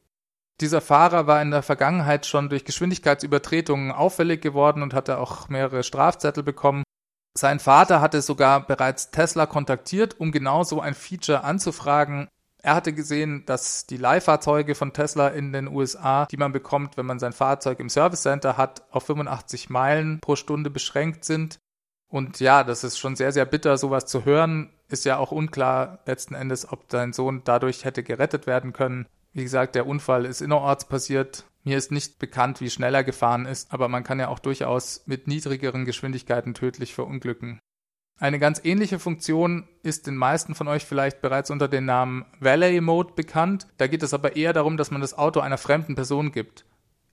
dieser 0.60 0.80
Fahrer 0.80 1.26
war 1.26 1.42
in 1.42 1.50
der 1.50 1.62
Vergangenheit 1.62 2.26
schon 2.26 2.48
durch 2.48 2.64
Geschwindigkeitsübertretungen 2.64 3.90
auffällig 3.90 4.40
geworden 4.40 4.82
und 4.82 4.94
hatte 4.94 5.18
auch 5.18 5.48
mehrere 5.48 5.82
Strafzettel 5.82 6.44
bekommen. 6.44 6.84
Sein 7.36 7.58
Vater 7.58 8.00
hatte 8.00 8.22
sogar 8.22 8.64
bereits 8.64 9.10
Tesla 9.10 9.46
kontaktiert, 9.46 10.20
um 10.20 10.30
genau 10.30 10.62
so 10.62 10.80
ein 10.80 10.94
Feature 10.94 11.42
anzufragen. 11.42 12.28
Er 12.62 12.76
hatte 12.76 12.92
gesehen, 12.92 13.44
dass 13.44 13.86
die 13.86 13.96
Leihfahrzeuge 13.96 14.74
von 14.74 14.92
Tesla 14.92 15.28
in 15.28 15.52
den 15.52 15.68
USA, 15.68 16.26
die 16.26 16.36
man 16.36 16.52
bekommt, 16.52 16.96
wenn 16.96 17.06
man 17.06 17.18
sein 17.18 17.32
Fahrzeug 17.32 17.80
im 17.80 17.90
Service 17.90 18.22
Center 18.22 18.56
hat, 18.56 18.84
auf 18.90 19.04
85 19.04 19.68
Meilen 19.68 20.20
pro 20.20 20.36
Stunde 20.36 20.70
beschränkt 20.70 21.24
sind. 21.24 21.58
Und 22.08 22.38
ja, 22.38 22.62
das 22.62 22.84
ist 22.84 22.98
schon 22.98 23.16
sehr, 23.16 23.32
sehr 23.32 23.44
bitter, 23.44 23.76
sowas 23.76 24.06
zu 24.06 24.24
hören. 24.24 24.70
Ist 24.88 25.04
ja 25.04 25.18
auch 25.18 25.32
unklar 25.32 25.98
letzten 26.06 26.34
Endes, 26.34 26.70
ob 26.70 26.88
dein 26.88 27.12
Sohn 27.12 27.42
dadurch 27.44 27.84
hätte 27.84 28.04
gerettet 28.04 28.46
werden 28.46 28.72
können. 28.72 29.06
Wie 29.32 29.42
gesagt, 29.42 29.74
der 29.74 29.86
Unfall 29.86 30.24
ist 30.24 30.40
innerorts 30.40 30.84
passiert. 30.84 31.44
Mir 31.64 31.78
ist 31.78 31.90
nicht 31.90 32.18
bekannt, 32.18 32.60
wie 32.60 32.68
schnell 32.68 32.94
er 32.94 33.04
gefahren 33.04 33.46
ist, 33.46 33.72
aber 33.72 33.88
man 33.88 34.04
kann 34.04 34.20
ja 34.20 34.28
auch 34.28 34.38
durchaus 34.38 35.02
mit 35.06 35.26
niedrigeren 35.26 35.86
Geschwindigkeiten 35.86 36.52
tödlich 36.52 36.94
verunglücken. 36.94 37.58
Eine 38.20 38.38
ganz 38.38 38.60
ähnliche 38.62 38.98
Funktion 38.98 39.66
ist 39.82 40.06
den 40.06 40.16
meisten 40.16 40.54
von 40.54 40.68
euch 40.68 40.84
vielleicht 40.84 41.20
bereits 41.20 41.50
unter 41.50 41.66
dem 41.66 41.86
Namen 41.86 42.26
Valet 42.38 42.80
Mode 42.80 43.14
bekannt. 43.14 43.66
Da 43.78 43.86
geht 43.86 44.02
es 44.02 44.14
aber 44.14 44.36
eher 44.36 44.52
darum, 44.52 44.76
dass 44.76 44.90
man 44.90 45.00
das 45.00 45.18
Auto 45.18 45.40
einer 45.40 45.58
fremden 45.58 45.94
Person 45.96 46.30
gibt. 46.30 46.64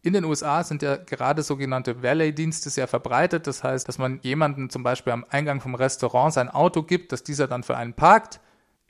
In 0.04 0.14
den 0.14 0.26
USA 0.26 0.64
sind 0.64 0.82
ja 0.82 0.98
gerade 0.98 1.44
sogenannte 1.44 2.04
Valet-Dienste 2.04 2.70
sehr 2.70 2.88
verbreitet. 2.88 3.48
Das 3.48 3.64
heißt, 3.64 3.88
dass 3.88 3.98
man 3.98 4.20
jemanden 4.22 4.70
zum 4.70 4.84
Beispiel 4.84 5.14
am 5.14 5.26
Eingang 5.30 5.62
vom 5.62 5.76
Restaurant 5.76 6.34
sein 6.34 6.50
Auto 6.50 6.84
gibt, 6.84 7.12
dass 7.12 7.24
dieser 7.24 7.48
dann 7.48 7.64
für 7.64 7.78
einen 7.78 7.94
parkt. 7.94 8.40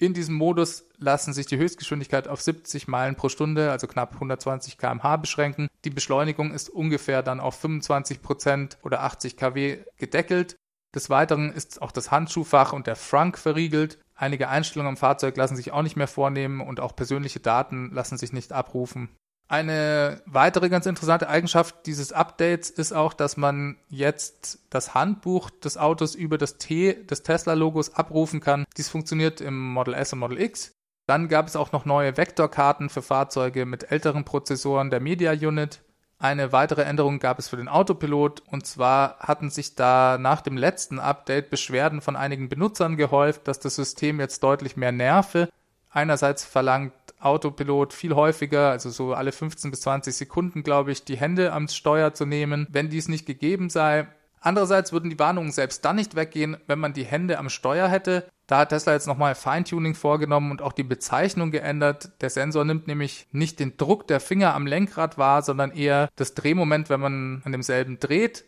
In 0.01 0.15
diesem 0.15 0.33
Modus 0.33 0.87
lassen 0.97 1.31
sich 1.31 1.45
die 1.45 1.57
Höchstgeschwindigkeit 1.57 2.27
auf 2.27 2.41
70 2.41 2.87
Meilen 2.87 3.15
pro 3.15 3.29
Stunde, 3.29 3.69
also 3.69 3.85
knapp 3.85 4.15
120 4.15 4.79
km/h 4.79 5.17
beschränken. 5.17 5.67
Die 5.85 5.91
Beschleunigung 5.91 6.53
ist 6.53 6.71
ungefähr 6.71 7.21
dann 7.21 7.39
auf 7.39 7.59
25 7.59 8.23
Prozent 8.23 8.79
oder 8.81 9.03
80 9.03 9.37
kW 9.37 9.77
gedeckelt. 9.97 10.55
Des 10.95 11.11
Weiteren 11.11 11.51
ist 11.51 11.83
auch 11.83 11.91
das 11.91 12.09
Handschuhfach 12.09 12.73
und 12.73 12.87
der 12.87 12.95
Frunk 12.95 13.37
verriegelt. 13.37 13.99
Einige 14.15 14.49
Einstellungen 14.49 14.93
am 14.93 14.97
Fahrzeug 14.97 15.37
lassen 15.37 15.55
sich 15.55 15.71
auch 15.71 15.83
nicht 15.83 15.97
mehr 15.97 16.07
vornehmen 16.07 16.61
und 16.61 16.79
auch 16.79 16.95
persönliche 16.95 17.39
Daten 17.39 17.91
lassen 17.91 18.17
sich 18.17 18.33
nicht 18.33 18.53
abrufen. 18.53 19.09
Eine 19.51 20.21
weitere 20.27 20.69
ganz 20.69 20.85
interessante 20.85 21.27
Eigenschaft 21.27 21.85
dieses 21.85 22.13
Updates 22.13 22.69
ist 22.69 22.93
auch, 22.93 23.13
dass 23.13 23.35
man 23.35 23.75
jetzt 23.89 24.59
das 24.69 24.93
Handbuch 24.93 25.49
des 25.49 25.77
Autos 25.77 26.15
über 26.15 26.37
das 26.37 26.57
T 26.57 26.93
des 27.03 27.23
Tesla-Logos 27.23 27.93
abrufen 27.95 28.39
kann. 28.39 28.63
Dies 28.77 28.87
funktioniert 28.87 29.41
im 29.41 29.73
Model 29.73 29.93
S 29.93 30.13
und 30.13 30.19
Model 30.19 30.39
X. 30.39 30.71
Dann 31.05 31.27
gab 31.27 31.47
es 31.47 31.57
auch 31.57 31.73
noch 31.73 31.83
neue 31.83 32.15
Vektorkarten 32.15 32.87
für 32.87 33.01
Fahrzeuge 33.01 33.65
mit 33.65 33.91
älteren 33.91 34.23
Prozessoren 34.23 34.89
der 34.89 35.01
Media 35.01 35.33
Unit. 35.33 35.81
Eine 36.17 36.53
weitere 36.53 36.83
Änderung 36.83 37.19
gab 37.19 37.37
es 37.37 37.49
für 37.49 37.57
den 37.57 37.67
Autopilot 37.67 38.43
und 38.47 38.65
zwar 38.65 39.19
hatten 39.19 39.49
sich 39.49 39.75
da 39.75 40.17
nach 40.17 40.39
dem 40.39 40.55
letzten 40.55 40.97
Update 40.97 41.49
Beschwerden 41.49 41.99
von 41.99 42.15
einigen 42.15 42.47
Benutzern 42.47 42.95
gehäuft, 42.95 43.49
dass 43.49 43.59
das 43.59 43.75
System 43.75 44.21
jetzt 44.21 44.43
deutlich 44.43 44.77
mehr 44.77 44.93
nerve. 44.93 45.49
Einerseits 45.89 46.45
verlangt 46.45 46.93
Autopilot 47.21 47.93
viel 47.93 48.15
häufiger, 48.15 48.71
also 48.71 48.89
so 48.89 49.13
alle 49.13 49.31
15 49.31 49.71
bis 49.71 49.81
20 49.81 50.15
Sekunden, 50.15 50.63
glaube 50.63 50.91
ich, 50.91 51.03
die 51.03 51.17
Hände 51.17 51.53
am 51.53 51.67
Steuer 51.67 52.13
zu 52.13 52.25
nehmen, 52.25 52.67
wenn 52.71 52.89
dies 52.89 53.07
nicht 53.07 53.25
gegeben 53.25 53.69
sei. 53.69 54.07
Andererseits 54.39 54.91
würden 54.91 55.11
die 55.11 55.19
Warnungen 55.19 55.51
selbst 55.51 55.85
dann 55.85 55.97
nicht 55.97 56.15
weggehen, 56.15 56.57
wenn 56.65 56.79
man 56.79 56.93
die 56.93 57.05
Hände 57.05 57.37
am 57.37 57.49
Steuer 57.49 57.87
hätte. 57.87 58.25
Da 58.47 58.57
hat 58.57 58.69
Tesla 58.69 58.93
jetzt 58.93 59.05
nochmal 59.05 59.35
Feintuning 59.35 59.93
vorgenommen 59.93 60.49
und 60.49 60.63
auch 60.63 60.73
die 60.73 60.83
Bezeichnung 60.83 61.51
geändert. 61.51 62.11
Der 62.21 62.31
Sensor 62.31 62.65
nimmt 62.65 62.87
nämlich 62.87 63.27
nicht 63.31 63.59
den 63.59 63.77
Druck 63.77 64.07
der 64.07 64.19
Finger 64.19 64.55
am 64.55 64.65
Lenkrad 64.65 65.19
wahr, 65.19 65.43
sondern 65.43 65.71
eher 65.71 66.09
das 66.15 66.33
Drehmoment, 66.33 66.89
wenn 66.89 66.99
man 66.99 67.41
an 67.45 67.51
demselben 67.51 67.99
dreht. 67.99 68.43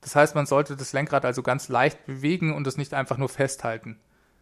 Das 0.00 0.16
heißt, 0.16 0.34
man 0.34 0.46
sollte 0.46 0.76
das 0.76 0.92
Lenkrad 0.92 1.24
also 1.24 1.42
ganz 1.42 1.68
leicht 1.68 2.06
bewegen 2.06 2.52
und 2.52 2.66
es 2.66 2.76
nicht 2.76 2.92
einfach 2.92 3.16
nur 3.16 3.28
festhalten. 3.28 3.98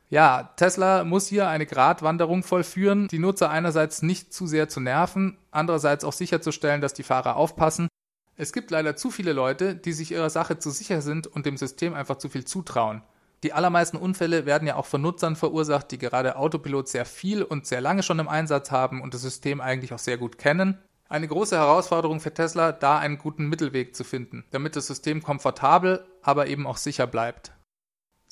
Ja, 0.09 0.53
Tesla 0.57 1.05
muss 1.05 1.27
hier 1.27 1.49
eine 1.49 1.67
Gratwanderung 1.67 2.43
vollführen, 2.43 3.09
die 3.09 3.19
Nutzer 3.19 3.51
einerseits 3.51 4.03
nicht 4.03 4.33
zu 4.33 4.47
sehr 4.47 4.69
zu 4.69 4.81
nerven, 4.81 5.39
andererseits 5.51 6.05
auch 6.05 6.13
sicherzustellen, 6.13 6.81
dass 6.81 6.95
die 6.95 7.03
Fahrer 7.03 7.37
aufpassen 7.37 7.89
es 8.37 8.53
gibt 8.53 8.73
leider 8.73 8.97
zu 8.97 9.13
viele 9.13 9.33
Leute, 9.33 9.77
die 9.77 9.93
sich 9.93 10.11
ihrer 10.11 10.31
Sache 10.31 10.59
zu 10.59 10.71
sicher 10.71 11.03
sind 11.03 11.29
und 11.29 11.47
dem 11.47 11.57
System 11.57 11.95
einfach 11.95 12.17
zu 12.17 12.29
viel 12.29 12.45
zutrauen. 12.45 13.03
Die 13.45 13.53
allermeisten 13.53 13.97
Unfälle 13.97 14.45
werden 14.45 14.67
ja 14.67 14.75
auch 14.75 14.87
von 14.87 15.03
Nutzern 15.03 15.37
verursacht, 15.37 15.91
die 15.93 15.99
gerade 15.99 16.37
Autopilot 16.37 16.89
sehr 16.89 17.05
viel 17.05 17.43
und 17.43 17.67
sehr 17.67 17.81
lange 17.81 18.03
schon 18.03 18.19
im 18.19 18.27
Einsatz 18.27 18.71
haben 18.73 19.03
und 19.03 19.15
das 19.15 19.23
System 19.23 19.61
eigentlich 19.61 19.93
auch 19.93 19.99
sehr 19.99 20.19
gut 20.19 20.39
kennen. 20.39 20.79
Eine 21.09 21.29
große 21.29 21.57
Herausforderung 21.57 22.19
für 22.19 22.35
Tesla, 22.35 22.73
da 22.73 22.99
einen 22.99 23.19
guten 23.19 23.47
Mittelweg 23.47 23.95
zu 23.95 24.03
finden, 24.03 24.45
damit 24.51 24.75
das 24.75 24.87
System 24.89 25.23
komfortabel, 25.23 26.05
aber 26.23 26.49
eben 26.49 26.67
auch 26.67 26.79
sicher 26.79 27.07
bleibt. 27.07 27.53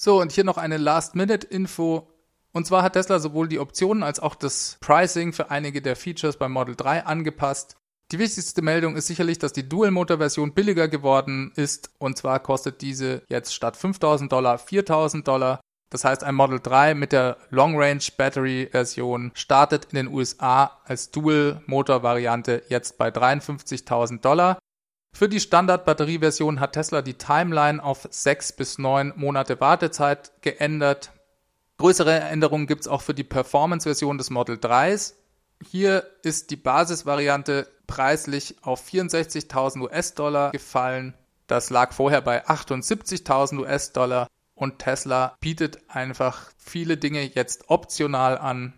So, 0.04 0.20
und 0.20 0.32
hier 0.32 0.42
noch 0.42 0.58
eine 0.58 0.78
Last-Minute-Info. 0.78 2.08
Und 2.50 2.66
zwar 2.66 2.82
hat 2.82 2.94
Tesla 2.94 3.20
sowohl 3.20 3.46
die 3.46 3.60
Optionen 3.60 4.02
als 4.02 4.18
auch 4.18 4.34
das 4.34 4.76
Pricing 4.80 5.32
für 5.32 5.52
einige 5.52 5.80
der 5.80 5.94
Features 5.94 6.38
beim 6.38 6.50
Model 6.50 6.74
3 6.74 7.06
angepasst. 7.06 7.76
Die 8.10 8.18
wichtigste 8.18 8.62
Meldung 8.62 8.96
ist 8.96 9.06
sicherlich, 9.06 9.38
dass 9.38 9.52
die 9.52 9.68
Dual-Motor-Version 9.68 10.54
billiger 10.54 10.88
geworden 10.88 11.52
ist. 11.54 11.92
Und 11.98 12.18
zwar 12.18 12.40
kostet 12.40 12.80
diese 12.80 13.22
jetzt 13.28 13.54
statt 13.54 13.76
5000 13.76 14.32
Dollar 14.32 14.58
4000 14.58 15.28
Dollar. 15.28 15.60
Das 15.88 16.04
heißt, 16.04 16.24
ein 16.24 16.34
Model 16.34 16.58
3 16.58 16.94
mit 16.94 17.12
der 17.12 17.36
Long 17.50 17.80
Range 17.80 18.02
Battery 18.16 18.70
Version 18.72 19.30
startet 19.34 19.84
in 19.92 19.94
den 19.94 20.08
USA 20.08 20.80
als 20.84 21.12
Dual-Motor-Variante 21.12 22.64
jetzt 22.68 22.98
bei 22.98 23.10
53.000 23.10 24.20
Dollar. 24.20 24.58
Für 25.14 25.28
die 25.28 25.40
Standard-Batterie-Version 25.40 26.58
hat 26.58 26.72
Tesla 26.72 27.02
die 27.02 27.14
Timeline 27.14 27.82
auf 27.82 28.08
6 28.10 28.52
bis 28.52 28.78
9 28.78 29.12
Monate 29.16 29.60
Wartezeit 29.60 30.32
geändert. 30.40 31.12
Größere 31.78 32.20
Änderungen 32.20 32.66
gibt 32.66 32.82
es 32.82 32.88
auch 32.88 33.02
für 33.02 33.14
die 33.14 33.24
Performance-Version 33.24 34.18
des 34.18 34.30
Model 34.30 34.56
3s. 34.56 35.14
Hier 35.62 36.04
ist 36.22 36.50
die 36.50 36.56
Basisvariante 36.56 37.68
preislich 37.86 38.56
auf 38.62 38.84
64.000 38.88 39.82
US-Dollar 39.82 40.50
gefallen. 40.50 41.14
Das 41.46 41.70
lag 41.70 41.92
vorher 41.92 42.22
bei 42.22 42.46
78.000 42.46 43.60
US-Dollar 43.60 44.28
und 44.54 44.78
Tesla 44.78 45.36
bietet 45.40 45.78
einfach 45.88 46.50
viele 46.56 46.96
Dinge 46.96 47.22
jetzt 47.22 47.68
optional 47.68 48.38
an. 48.38 48.72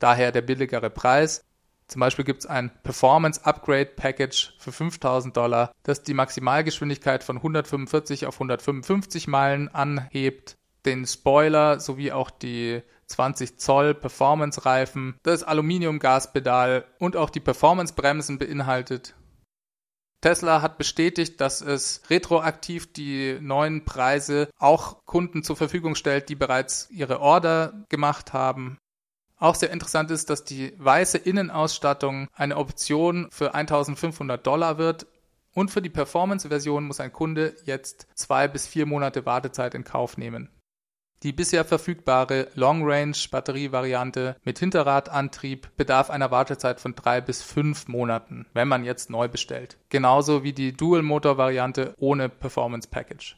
Daher 0.00 0.32
der 0.32 0.42
billigere 0.42 0.90
Preis. 0.90 1.44
Zum 1.88 2.00
Beispiel 2.00 2.26
gibt 2.26 2.40
es 2.40 2.46
ein 2.46 2.70
Performance 2.82 3.44
Upgrade 3.44 3.86
Package 3.86 4.54
für 4.58 4.72
5000 4.72 5.34
Dollar, 5.34 5.72
das 5.82 6.02
die 6.02 6.12
Maximalgeschwindigkeit 6.12 7.24
von 7.24 7.38
145 7.38 8.26
auf 8.26 8.34
155 8.34 9.26
Meilen 9.26 9.68
anhebt, 9.74 10.56
den 10.84 11.06
Spoiler 11.06 11.80
sowie 11.80 12.12
auch 12.12 12.30
die 12.30 12.82
20 13.06 13.58
Zoll 13.58 13.94
Performance-Reifen, 13.94 15.16
das 15.22 15.42
Aluminium-Gaspedal 15.42 16.84
und 16.98 17.16
auch 17.16 17.30
die 17.30 17.40
Performance-Bremsen 17.40 18.38
beinhaltet. 18.38 19.14
Tesla 20.20 20.62
hat 20.62 20.78
bestätigt, 20.78 21.40
dass 21.40 21.60
es 21.60 22.02
retroaktiv 22.10 22.92
die 22.92 23.38
neuen 23.40 23.84
Preise 23.84 24.50
auch 24.58 25.04
Kunden 25.06 25.42
zur 25.42 25.56
Verfügung 25.56 25.94
stellt, 25.94 26.28
die 26.28 26.34
bereits 26.34 26.90
ihre 26.90 27.20
Order 27.20 27.84
gemacht 27.88 28.32
haben. 28.32 28.78
Auch 29.38 29.54
sehr 29.54 29.70
interessant 29.70 30.10
ist, 30.10 30.30
dass 30.30 30.44
die 30.44 30.74
weiße 30.78 31.18
Innenausstattung 31.18 32.28
eine 32.34 32.56
Option 32.56 33.28
für 33.30 33.54
1500 33.54 34.44
Dollar 34.44 34.78
wird 34.78 35.06
und 35.54 35.70
für 35.70 35.82
die 35.82 35.90
Performance-Version 35.90 36.84
muss 36.84 37.00
ein 37.00 37.12
Kunde 37.12 37.54
jetzt 37.64 38.08
zwei 38.14 38.48
bis 38.48 38.66
vier 38.66 38.86
Monate 38.86 39.26
Wartezeit 39.26 39.74
in 39.74 39.84
Kauf 39.84 40.16
nehmen. 40.16 40.50
Die 41.24 41.32
bisher 41.32 41.64
verfügbare 41.64 42.46
Long-Range-Batterievariante 42.54 44.36
mit 44.44 44.60
Hinterradantrieb 44.60 45.76
bedarf 45.76 46.10
einer 46.10 46.30
Wartezeit 46.30 46.80
von 46.80 46.94
drei 46.94 47.20
bis 47.20 47.42
fünf 47.42 47.88
Monaten, 47.88 48.46
wenn 48.54 48.68
man 48.68 48.84
jetzt 48.84 49.10
neu 49.10 49.26
bestellt. 49.26 49.78
Genauso 49.88 50.44
wie 50.44 50.52
die 50.52 50.76
Dual-Motor-Variante 50.76 51.94
ohne 51.98 52.28
Performance 52.28 52.88
Package. 52.88 53.36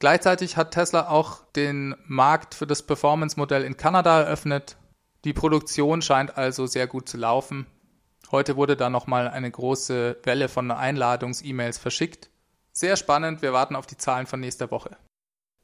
Gleichzeitig 0.00 0.56
hat 0.56 0.72
Tesla 0.72 1.10
auch 1.10 1.44
den 1.54 1.94
Markt 2.06 2.56
für 2.56 2.66
das 2.66 2.82
Performance-Modell 2.82 3.62
in 3.62 3.76
Kanada 3.76 4.22
eröffnet. 4.22 4.76
Die 5.24 5.32
Produktion 5.32 6.02
scheint 6.02 6.36
also 6.36 6.66
sehr 6.66 6.86
gut 6.86 7.08
zu 7.08 7.16
laufen. 7.16 7.66
Heute 8.30 8.56
wurde 8.56 8.76
da 8.76 8.90
nochmal 8.90 9.28
eine 9.28 9.50
große 9.50 10.18
Welle 10.24 10.48
von 10.48 10.70
Einladungs-E-Mails 10.70 11.78
verschickt. 11.78 12.30
Sehr 12.72 12.96
spannend, 12.96 13.42
wir 13.42 13.52
warten 13.52 13.76
auf 13.76 13.86
die 13.86 13.96
Zahlen 13.96 14.26
von 14.26 14.40
nächster 14.40 14.70
Woche. 14.70 14.96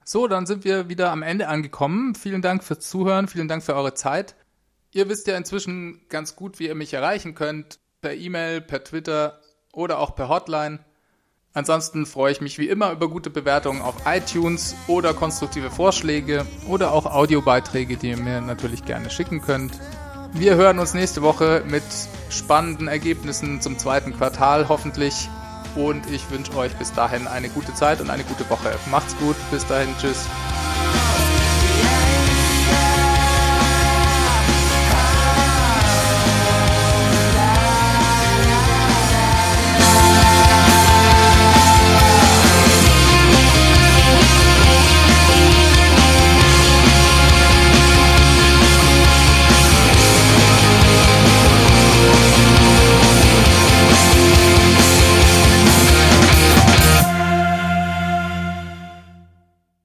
So, 0.05 0.29
dann 0.29 0.47
sind 0.47 0.65
wir 0.65 0.89
wieder 0.89 1.11
am 1.11 1.23
Ende 1.23 1.49
angekommen. 1.49 2.15
Vielen 2.15 2.43
Dank 2.43 2.63
fürs 2.63 2.89
Zuhören, 2.89 3.29
vielen 3.29 3.49
Dank 3.49 3.63
für 3.63 3.75
eure 3.75 3.95
Zeit. 3.95 4.37
Ihr 4.93 5.09
wisst 5.09 5.27
ja 5.27 5.37
inzwischen 5.37 6.07
ganz 6.09 6.37
gut, 6.37 6.59
wie 6.59 6.67
ihr 6.67 6.75
mich 6.75 6.95
erreichen 6.95 7.35
könnt. 7.35 7.79
Per 8.01 8.15
E-Mail, 8.15 8.61
per 8.61 8.85
Twitter 8.85 9.41
oder 9.73 9.99
auch 9.99 10.15
per 10.15 10.29
Hotline. 10.29 10.81
Ansonsten 11.59 12.07
freue 12.07 12.31
ich 12.31 12.41
mich 12.41 12.57
wie 12.61 12.69
immer 12.69 12.93
über 12.93 13.09
gute 13.09 13.31
Bewertungen 13.31 13.83
auf 13.83 13.97
iTunes 14.07 14.77
oder 14.87 15.13
konstruktive 15.13 15.73
Vorschläge 15.73 16.47
oder 16.69 16.93
auch 16.93 17.05
Audiobeiträge, 17.05 17.97
die 17.97 18.11
ihr 18.11 18.17
mir 18.17 18.41
natürlich 18.41 18.85
gerne 18.85 19.11
schicken 19.11 19.41
könnt. 19.41 19.73
Wir 20.33 20.55
hören 20.55 20.79
uns 20.79 20.95
nächste 20.95 21.21
Woche 21.21 21.65
mit 21.67 21.83
spannenden 22.31 22.87
Ergebnissen 22.87 23.61
zum 23.61 23.77
zweiten 23.77 24.17
Quartal 24.17 24.69
hoffentlich 24.69 25.29
und 25.75 26.09
ich 26.13 26.31
wünsche 26.31 26.57
euch 26.57 26.77
bis 26.77 26.93
dahin 26.93 27.27
eine 27.27 27.49
gute 27.49 27.75
Zeit 27.75 28.01
und 28.01 28.09
eine 28.09 28.23
gute 28.23 28.49
Woche. 28.51 28.73
Macht's 28.89 29.17
gut, 29.19 29.35
bis 29.51 29.67
dahin, 29.67 29.89
tschüss. 30.01 30.29